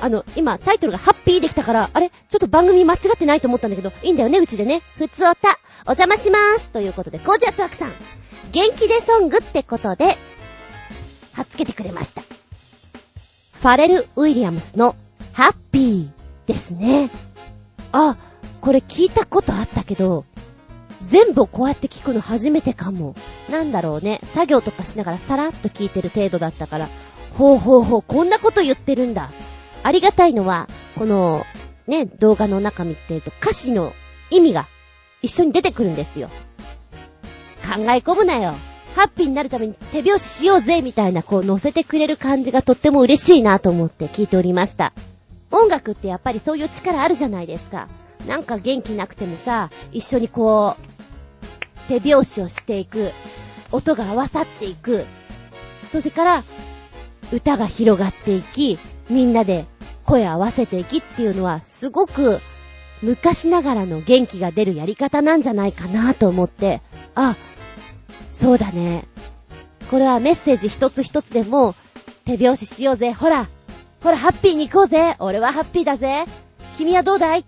[0.00, 2.10] あの、今、タイトルがハッピーできたから、あれ？
[2.10, 4.82] ちょっと番組間違ってないと思ったんだけど、いいんだよね、うちでね。
[4.96, 6.68] ふつおた、お邪魔しまーす。
[6.68, 7.92] ということで、コージアットワークさん、
[8.50, 10.16] 元気でソングってことで、
[11.32, 12.22] はっつけてくれました。
[12.22, 14.96] ファレル・ウィリアムスの、
[15.32, 17.10] ハッピーですね。
[17.92, 18.16] あ、
[18.60, 20.24] これ聞いたことあったけど、
[21.06, 23.14] 全部こうやって聞くの初めてかも。
[23.50, 24.20] なんだろうね。
[24.34, 26.88] 作業とかしながらさらっと聞いてる程度だったから、
[27.32, 29.30] ほうほうほう、こんなこと言ってるんだ。
[29.82, 31.44] ありがたいのは、この、
[31.86, 33.92] ね、動画の中見てると歌詞の
[34.30, 34.66] 意味が
[35.20, 36.28] 一緒に出てくるんですよ。
[37.62, 38.54] 考え込むなよ。
[38.94, 44.92] ハッピーになるために手拍子しようぜみたいなこう乗せてくれる感じがとっても嬉しいなと思って聞いておりました。
[45.50, 47.88] 音楽ってやっぱりそういう力あるじゃないですか。
[48.26, 50.91] なんか元気なくてもさ、一緒にこう、
[51.92, 53.10] 手拍子をしていく。
[53.70, 55.04] 音が合わさっていく。
[55.86, 56.44] それから、
[57.32, 58.78] 歌が広がっていき、
[59.10, 59.66] みんなで
[60.04, 62.40] 声合わせていきっていうのは、すごく
[63.02, 66.80] 昔ながらの元気が出るやり方なんじゃないかなと思って、
[67.14, 67.36] あ、
[68.30, 69.06] そうだね。
[69.90, 71.74] これはメッセージ一つ一つでも
[72.24, 73.12] 手拍子しようぜ。
[73.12, 73.48] ほら、
[74.02, 75.16] ほら、ハッピーに行こうぜ。
[75.18, 76.24] 俺はハッピーだぜ。
[76.76, 77.44] 君はどうだい？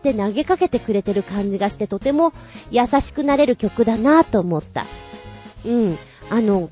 [0.00, 2.32] って投げかけてくれてる感じがしてとても
[2.70, 4.86] 優しくなれる曲だなぁと思った。
[5.66, 5.98] うん。
[6.30, 6.70] あの、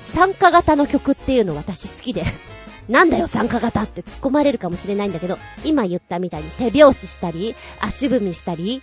[0.00, 2.24] 参加型の曲っていうの私好きで
[2.88, 8.82] なんだよ参加型って突っ込まれるかもしれないんだけど、今言ったみたいに手拍子したり、足踏みしたり、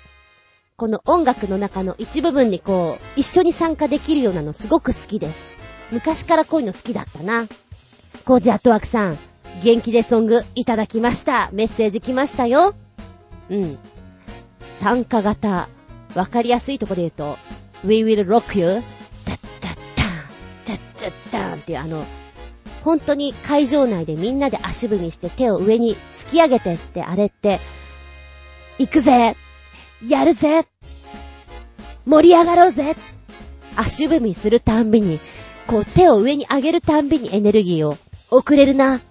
[0.75, 5.49] この音楽の中の一部分にこう、一緒に参加できるようなのすごく好きです。
[5.91, 7.47] 昔からこういうの好きだったな。
[8.25, 9.17] コージアットワークさん、
[9.63, 11.49] 元気でソングいただきました。
[11.53, 12.75] メッセージ来ましたよ。
[13.49, 13.77] うん。
[14.81, 15.67] 参加型、
[16.15, 17.37] わかりやすいとこで言うと、
[17.85, 18.83] We will rock you,
[19.25, 20.07] タッタッタン、
[20.65, 22.05] チャッチャッタンっていうあの、
[22.83, 27.59] 本当に会場内でみんなで足踏みして手を上に突き上げてってあれって、
[28.77, 29.35] 行くぜ
[30.07, 30.65] やるぜ
[32.05, 32.95] 盛り上がろうぜ
[33.75, 35.19] 足踏みするたんびに、
[35.67, 37.97] こう手を上に上げるたんびにエネルギーを
[38.29, 39.01] 送れるな。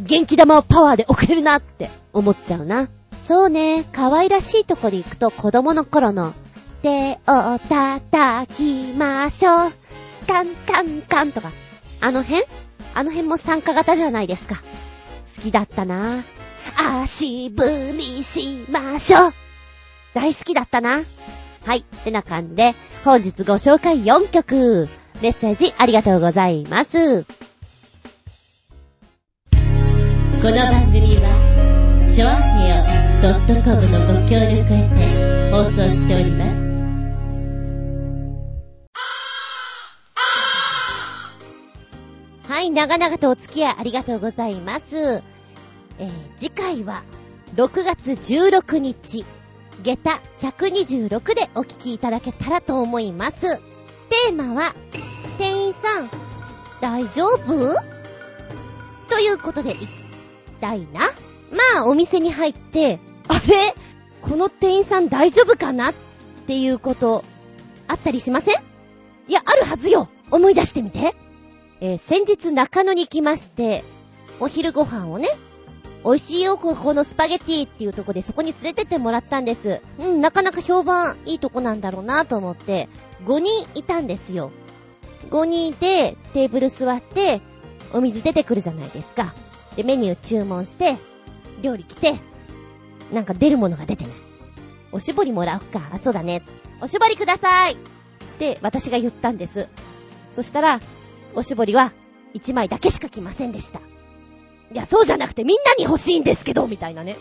[0.00, 2.88] 元気玉をパワーで送れるなって思っちゃうな。
[3.32, 6.34] そうね、可愛らしいとこで行くと子供の頃の
[6.82, 9.72] 手を叩きましょう。
[10.26, 11.50] カンカンカンとか、
[12.02, 12.44] あの辺？
[12.92, 14.56] あの辺も参加型じゃないですか。
[15.34, 16.24] 好きだったな。
[16.76, 19.32] 足踏みしましょう。
[20.12, 21.00] 大好きだったな。
[21.64, 21.78] はい。
[21.78, 24.90] ってな感じで、本日ご紹介4曲。
[25.22, 27.22] メッセージありがとうございます。
[27.22, 27.28] こ
[30.42, 32.91] の番組は、ちょあへよ
[33.22, 36.60] .com のご協力へて放送しております。
[42.48, 45.22] はい、長々とお付き合いありがとうございます。
[46.00, 47.04] えー、次回は、
[47.54, 49.24] 6月16日、
[49.84, 53.56] 下駄126でお聞きいただけたらと思います。
[53.58, 54.74] テーマは、
[55.38, 56.10] 店員さん、
[56.80, 57.76] 大丈夫？
[59.08, 59.86] ということで行き
[60.60, 61.02] たいな。
[61.52, 62.98] まあ、お店に入って、
[63.28, 63.74] あれ？
[64.22, 65.90] この店員さん大丈夫かな？
[65.90, 65.94] っ
[66.46, 67.24] ていうこと、
[67.88, 68.54] あったりしません？
[69.28, 71.14] いや、あるはずよ思い出してみて。
[71.80, 73.82] えー、先日中野に行きまして、
[74.38, 75.28] お昼ご飯をね、
[76.04, 79.80] 美味しいよ、ここのスパゲティっていうとこでそこに連れてってもらったんです。
[79.98, 82.88] うん、なかなか評判いいとこなんだろうなと思って、
[83.24, 84.52] 5人いたんですよ。
[85.30, 87.40] 5人いて、テーブル座って、
[87.92, 89.34] お水出てくるじゃないですか。
[89.76, 90.96] で、メニュー注文して、
[91.62, 92.14] 料理来て、
[93.12, 94.12] なんか出るものが出てない。
[94.90, 95.90] おしぼりもらおっか。
[95.92, 96.42] あ、そうだね。
[96.80, 97.76] おしぼりくださいっ
[98.38, 99.68] て私が言ったんです。
[100.30, 100.80] そしたら、
[101.34, 101.92] おしぼりは
[102.34, 103.80] 1枚だけしか来ませんでした。
[104.72, 107.16] いや、そうじゃなくてみんなに欲しいんですけどみたいなね。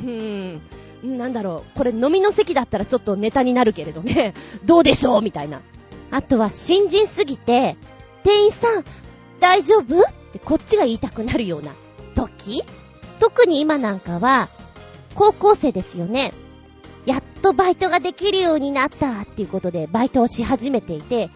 [0.00, 0.58] うー
[1.04, 1.18] ん。
[1.18, 1.78] なんだろう。
[1.78, 4.34] これ飲みの席だったらちょっとネタになるけれどね。
[4.64, 5.22] どうでしょう？
[5.22, 5.60] みたいな。
[6.10, 7.76] あとは新人すぎて、
[8.22, 8.84] 店員さん、
[9.40, 10.00] 大丈夫？
[10.00, 11.72] ってこっちが言いたくなるような
[12.14, 12.62] 時？
[13.18, 14.48] 特に今なんかは、
[15.16, 16.32] 高校生ですよね。
[17.06, 21.30] やっとバイトができるようになったっていうことでバイトをし始めていて、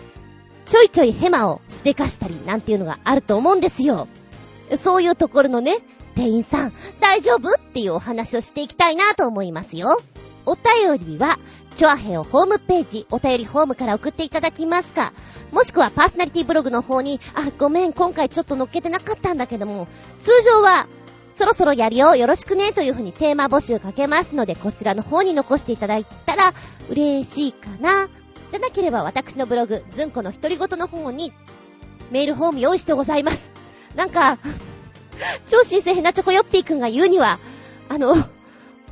[0.66, 4.06] ちょいちょいヘマをしてかしたりなんていうのがあると思うんですよ。
[4.76, 5.78] そういうところのね、
[6.14, 10.00] 店員さん、大丈夫っていうお話をしていきたいなと思いますよ。
[10.46, 11.38] お便りは、
[11.76, 15.12] チョアヘオホームページ、お便りホームから送っていただきますか。
[15.50, 20.86] もしくはパーソナリティブログの方に、あ、ごめん、今回ちょっと乗っけてなかったんだけども、通常は、
[21.40, 26.52] そろそろやるよ、よろしくね、というふうにテーマ募集かけますので、こちらの方に残していただいたら、
[26.90, 28.08] 嬉しいかな。
[28.50, 31.32] じゃなければ私のブログ、ずんこの独り言の方に、
[32.10, 33.52] メールフォーム用意してございます。
[33.96, 34.36] なんか、
[35.48, 37.38] 超新星ヘナチョコヨッピーくんが言うには、
[37.88, 38.16] あの、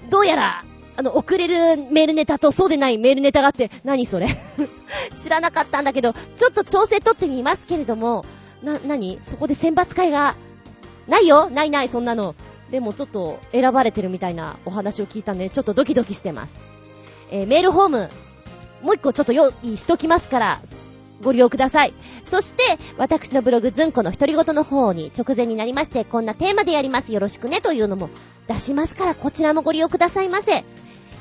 [0.08, 0.64] どうやら、
[0.96, 4.26] あの、送れるメールネタとそうでないメールネタがあって、何それ？
[5.12, 8.24] 知らなかったんだけど、ちょっと調整取ってみますけれども、
[8.62, 10.34] な、なにそこで選抜会が、
[11.08, 12.34] ないよないない、そんなの。
[12.70, 16.54] でもちょっと選ばれてるみたいなお話を聞いたんで、ちょっとドキドキしてます。
[17.30, 18.10] えー、メールホーム、
[18.82, 20.60] もう一個ちょっと用意しときますから、
[21.22, 21.94] ご利用ください。
[22.24, 27.12] そして、私のブログ、ずんこの独り言の方に直前になりまして、こんなテーマでやります。
[27.12, 27.60] よろしくね。
[27.60, 28.10] というのも
[28.46, 30.64] 出しますから、こちらもご利用くださいませ。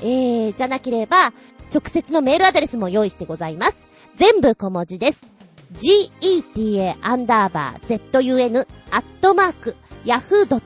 [0.00, 1.32] えー、じゃなければ、
[1.74, 3.76] 直接のメールアドレスも用意してございます。
[4.16, 5.37] 全部小文字です。
[5.72, 10.62] Geta アンダーバー zun アットマーク yahoo.co.jp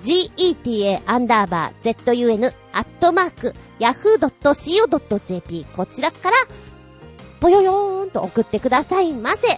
[0.00, 6.36] geta アンダーバー zun アットマーク yahoo.co.jp こちらから
[7.40, 9.48] ぽよよーんと送ってくださいませ。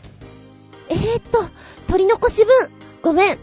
[0.90, 1.42] えーっと、
[1.86, 2.70] 取り残し分、
[3.02, 3.38] ごめん。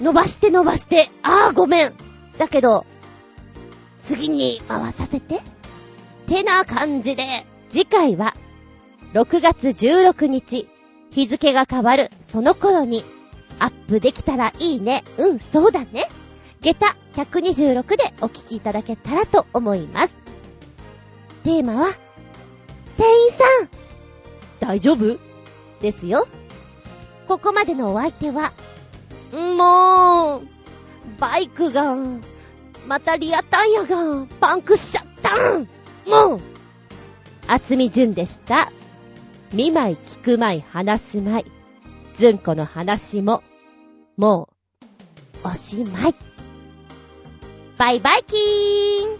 [0.00, 1.92] 伸ばして伸ばして、あーごめん。
[2.38, 2.84] だけど、
[4.00, 5.40] 次に回させて。
[6.26, 8.34] てな感じで、次回は、
[9.16, 10.68] 6月16日、
[11.10, 13.02] 日付が変わるその頃に、
[13.58, 15.04] アップできたらいいね。
[15.16, 16.04] うん、そうだね。
[16.60, 20.14] 下駄126でお聞きいただけたらと思います。
[21.44, 21.86] テーマは、
[22.98, 23.70] 店員さん
[24.60, 25.18] 大丈夫？
[25.80, 26.28] ですよ。
[27.26, 28.52] ここまでのお相手は、
[29.32, 30.46] もう、
[31.18, 31.96] バイクが、
[32.86, 35.66] またリアタイヤがパンクしちゃったん
[36.06, 36.40] もう
[37.48, 38.70] 厚み純でした。
[39.56, 41.44] 見舞い聞く舞い話す舞い。
[42.14, 43.42] 純子の話も、
[44.18, 44.50] も
[45.42, 46.14] う、おしまい。
[47.78, 49.18] バイバイキーン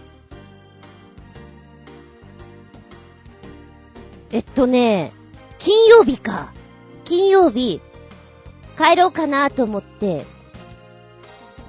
[4.29, 5.11] えっとね、
[5.57, 6.53] 金曜日か。
[7.03, 7.81] 金曜日、
[8.77, 10.23] 帰ろうかなと思って、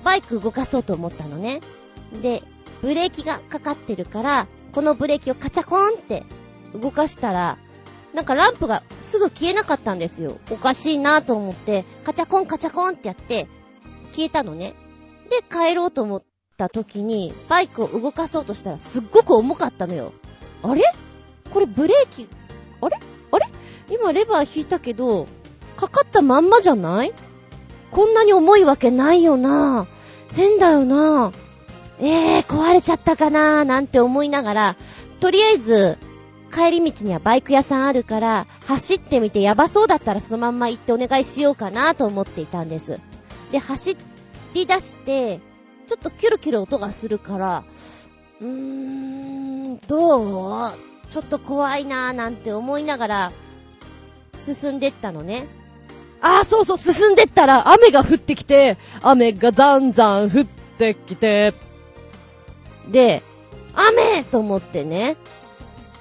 [0.04, 1.62] バイク動かそうと思ったのね。
[2.20, 2.42] で、
[2.82, 6.24] ブレーキがかかってるから、このブレーキをカチャコーンって
[6.74, 7.56] 動かしたら、
[8.18, 10.38] なんかランプがすぐ消えなかったんですよ。
[10.50, 13.46] おかしいなと思って、カチャコンカチャコンってやって、
[14.10, 14.74] 消えたのね。
[15.30, 16.22] で、帰ろうと思っ
[16.56, 20.12] た時に、バイクを動かそうとしたらすっごく重かったのよ。
[20.64, 20.82] あれ？
[21.54, 22.28] これブレーキ
[22.80, 22.98] あれ？
[23.30, 23.46] あれ？
[23.88, 25.28] 今レバー引いたけど、
[25.76, 27.14] かかったまんまじゃない？
[27.92, 29.86] こんなに重いわけないよな
[30.34, 31.30] 変だよな
[32.00, 34.76] えー、壊れちゃったかななんて思いながら、
[35.20, 35.98] とりあえず、
[36.52, 42.98] 帰り道にはバイク屋さんあるから、走ってみてやばそうだったらそのまんま行ってお願いしようかなと思っていたんです。
[43.52, 43.96] で、走
[44.54, 45.40] り出して、
[45.86, 47.64] ちょっとキュルキュル音がするから、
[48.40, 50.72] うーん、どう？
[51.08, 53.32] ちょっと怖いなーなんて思いながら、
[54.36, 55.46] 進んでったのね。
[56.20, 60.44] ああ、そうそう、進んでったら雨が降ってきて、雨がざんざん降っ
[60.76, 61.54] てきて、
[62.88, 63.22] で、
[63.74, 65.16] 雨と思ってね、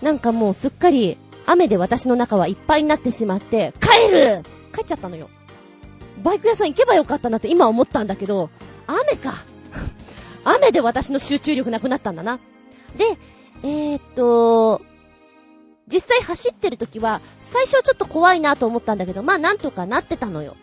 [0.02, 4.44] なんかもうすっかり雨で私の中はいっぱいになってしまって、帰る
[4.76, 5.30] 帰っちゃったのよ。
[6.24, 8.50] バイク屋さん行けばよかったなって今思ったんだけど、
[8.86, 9.34] 雨か。
[10.44, 12.40] 雨で私の集中力なくなったんだな。
[12.96, 13.18] で、
[13.64, 14.82] えー、っと、
[15.88, 20.58] 実際走ってる時は、最初はちょっと怖いなと思ったんだけど、まあなんとかなってたのよ。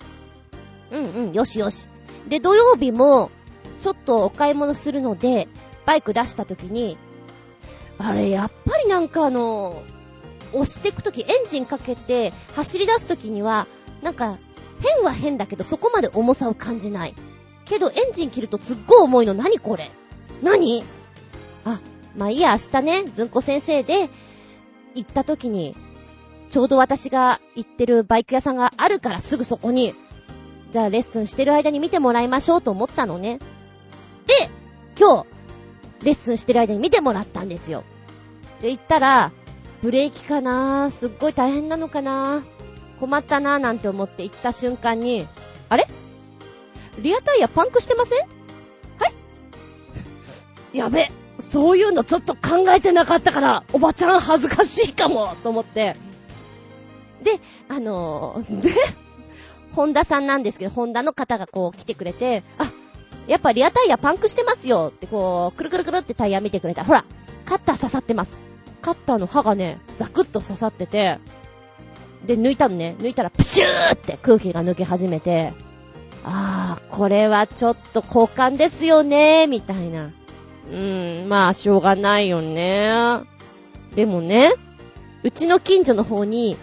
[0.91, 1.89] うんうん、よしよし。
[2.29, 3.31] で、土曜日も、
[3.81, 5.49] ちょっとお買い物するので、
[5.87, 6.99] バイク出した時に、
[7.99, 9.83] あれ、やっぱりなんかあの、
[10.53, 13.67] 押していく時、エンジンかけて走り出す時には、
[14.03, 14.39] なんか、
[14.81, 17.15] 変は変だけど、そこまで重さを感じない。
[17.65, 19.35] けど、エンジン切るとすっごい重いの。
[19.35, 19.91] 何これ？
[20.43, 20.85] 何？
[21.65, 21.81] あ、
[22.17, 24.11] まあいいや、明日ね、ずんこ先生で、
[24.95, 25.77] 行った時に、
[26.51, 29.95] ちょうど私が行ってるバイク屋さんがあるからすぐそこに、
[30.71, 33.39] じゃあレッスンしてる間に見てもらいましょうと思ったのね。
[34.27, 34.51] で、
[34.99, 35.27] 今日、
[36.05, 37.85] レッスンしてる間に見てもらったんですよ。
[38.61, 39.33] で、行ったら、
[39.83, 42.43] ブレーキかなすっごい大変なのかな
[43.01, 45.27] 困ったななんて思って行った瞬間に、
[45.69, 45.87] あれ？
[46.99, 48.19] リアタイヤパンクしてません？
[48.21, 48.27] は
[50.73, 50.79] い？
[50.79, 55.97] やべ、そういうのちょっと考えてなかったから、おばちゃん恥ずかしいかもと思って。
[57.23, 58.71] で、あのー、で、
[59.73, 62.71] ホンダさんなんですけど、ホンダの方がこう来てくれて、あ、
[63.27, 66.87] やっぱリアタイヤパンクしてますよってこう、くるくるくるってタイヤ見てくれたら。
[66.87, 67.05] ほら、
[67.45, 68.33] カッター刺さってます。
[68.83, 71.19] カッターの刃がね、ザクッと刺さってて、
[72.27, 72.97] で、抜いたのね。
[72.99, 75.53] 抜いたら、プシューって空気が抜け始めて、
[76.25, 80.07] あー、これはちょっと交換ですよね、みたいな。
[80.07, 82.93] うーん、まあ、しょうがないよね。
[83.95, 84.53] でもね、
[85.23, 86.57] うちの近所の方に、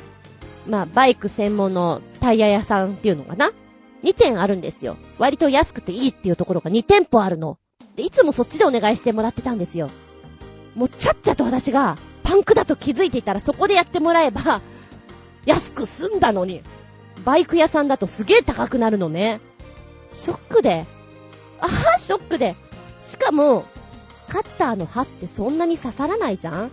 [0.68, 3.52] まあ、バイク専門のタイヤ屋さんっていうのかな
[4.04, 4.98] ?2 店あるんですよ。
[5.18, 7.58] 割と安くていいっていうところが2店舗あるの。
[7.96, 9.90] で、いつもそっちでお願いしてもらってたんですよ。
[10.76, 14.62] もうちゃっちゃと私がパンクだと気づいていたらそこでやってもらえば、
[15.46, 16.62] 安く済んだのに、
[17.26, 19.42] バイク屋さんだとすげえ高くなるのね。
[20.12, 20.86] ショックで。
[21.60, 22.56] ああ、ショックで。
[23.00, 23.66] しかも、
[24.28, 26.72] カッターの刃ってそんなに刺さらないじゃん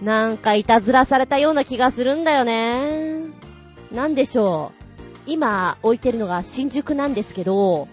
[0.00, 3.20] なんかいたずらされたような気がするんだよね。
[3.92, 4.83] なんでしょう。
[5.26, 7.88] 今置いてるのが新宿なんですけど、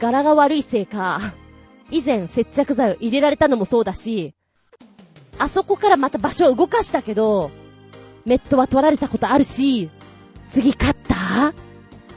[0.00, 1.20] 柄が悪いせいか、
[1.90, 4.34] 以前接着剤を入れられたのもそうだし、
[5.38, 7.50] あそこからまた場所を動かしたけど、
[8.24, 9.88] メットは取られたことあるし、
[10.48, 11.54] 次勝った？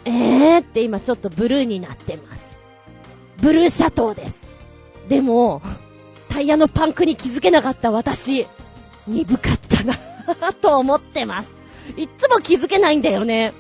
[0.06, 0.62] えー？
[0.62, 2.58] って今ちょっとブルーになってます。
[3.42, 4.44] ブルーシャトーです。
[5.08, 5.62] でも、
[6.30, 8.48] タイヤのパンクに気づけなかった私、
[9.08, 11.54] 鈍かったな と思ってます。
[11.98, 13.54] いっつも気づけないんだよね。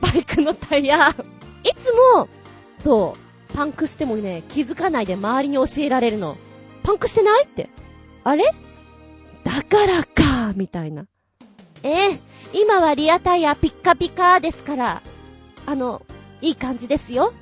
[0.00, 1.10] バイクのタイヤ。
[1.10, 1.14] い
[1.76, 2.28] つも、
[2.78, 3.16] そ
[3.50, 6.36] う、パンクしてもね、気づかないで周りに教えられるの。
[6.82, 7.68] パンクしてないって。
[8.24, 8.44] あれ？
[9.44, 11.06] だからか、みたいな。
[11.82, 12.18] ええ
[12.52, 15.02] 今はリアタイヤピッカピカですから、
[15.66, 16.02] あの、
[16.40, 17.32] いい感じですよ。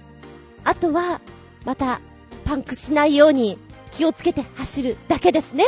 [0.64, 1.20] あとは、
[1.64, 2.01] また、
[2.44, 3.59] パンクしないように
[3.90, 5.64] 気をつけて走るだけですね。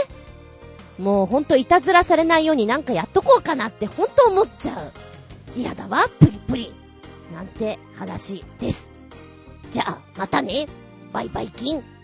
[0.98, 4.92] もうほんといたずらされないようになんかやっとこうかなってほんと思っちゃう。
[5.56, 6.74] 嫌だわ、プリプリ。
[7.32, 8.92] なんて話です。
[9.70, 10.66] じゃあ、またね。
[11.12, 11.99] バイバイキン。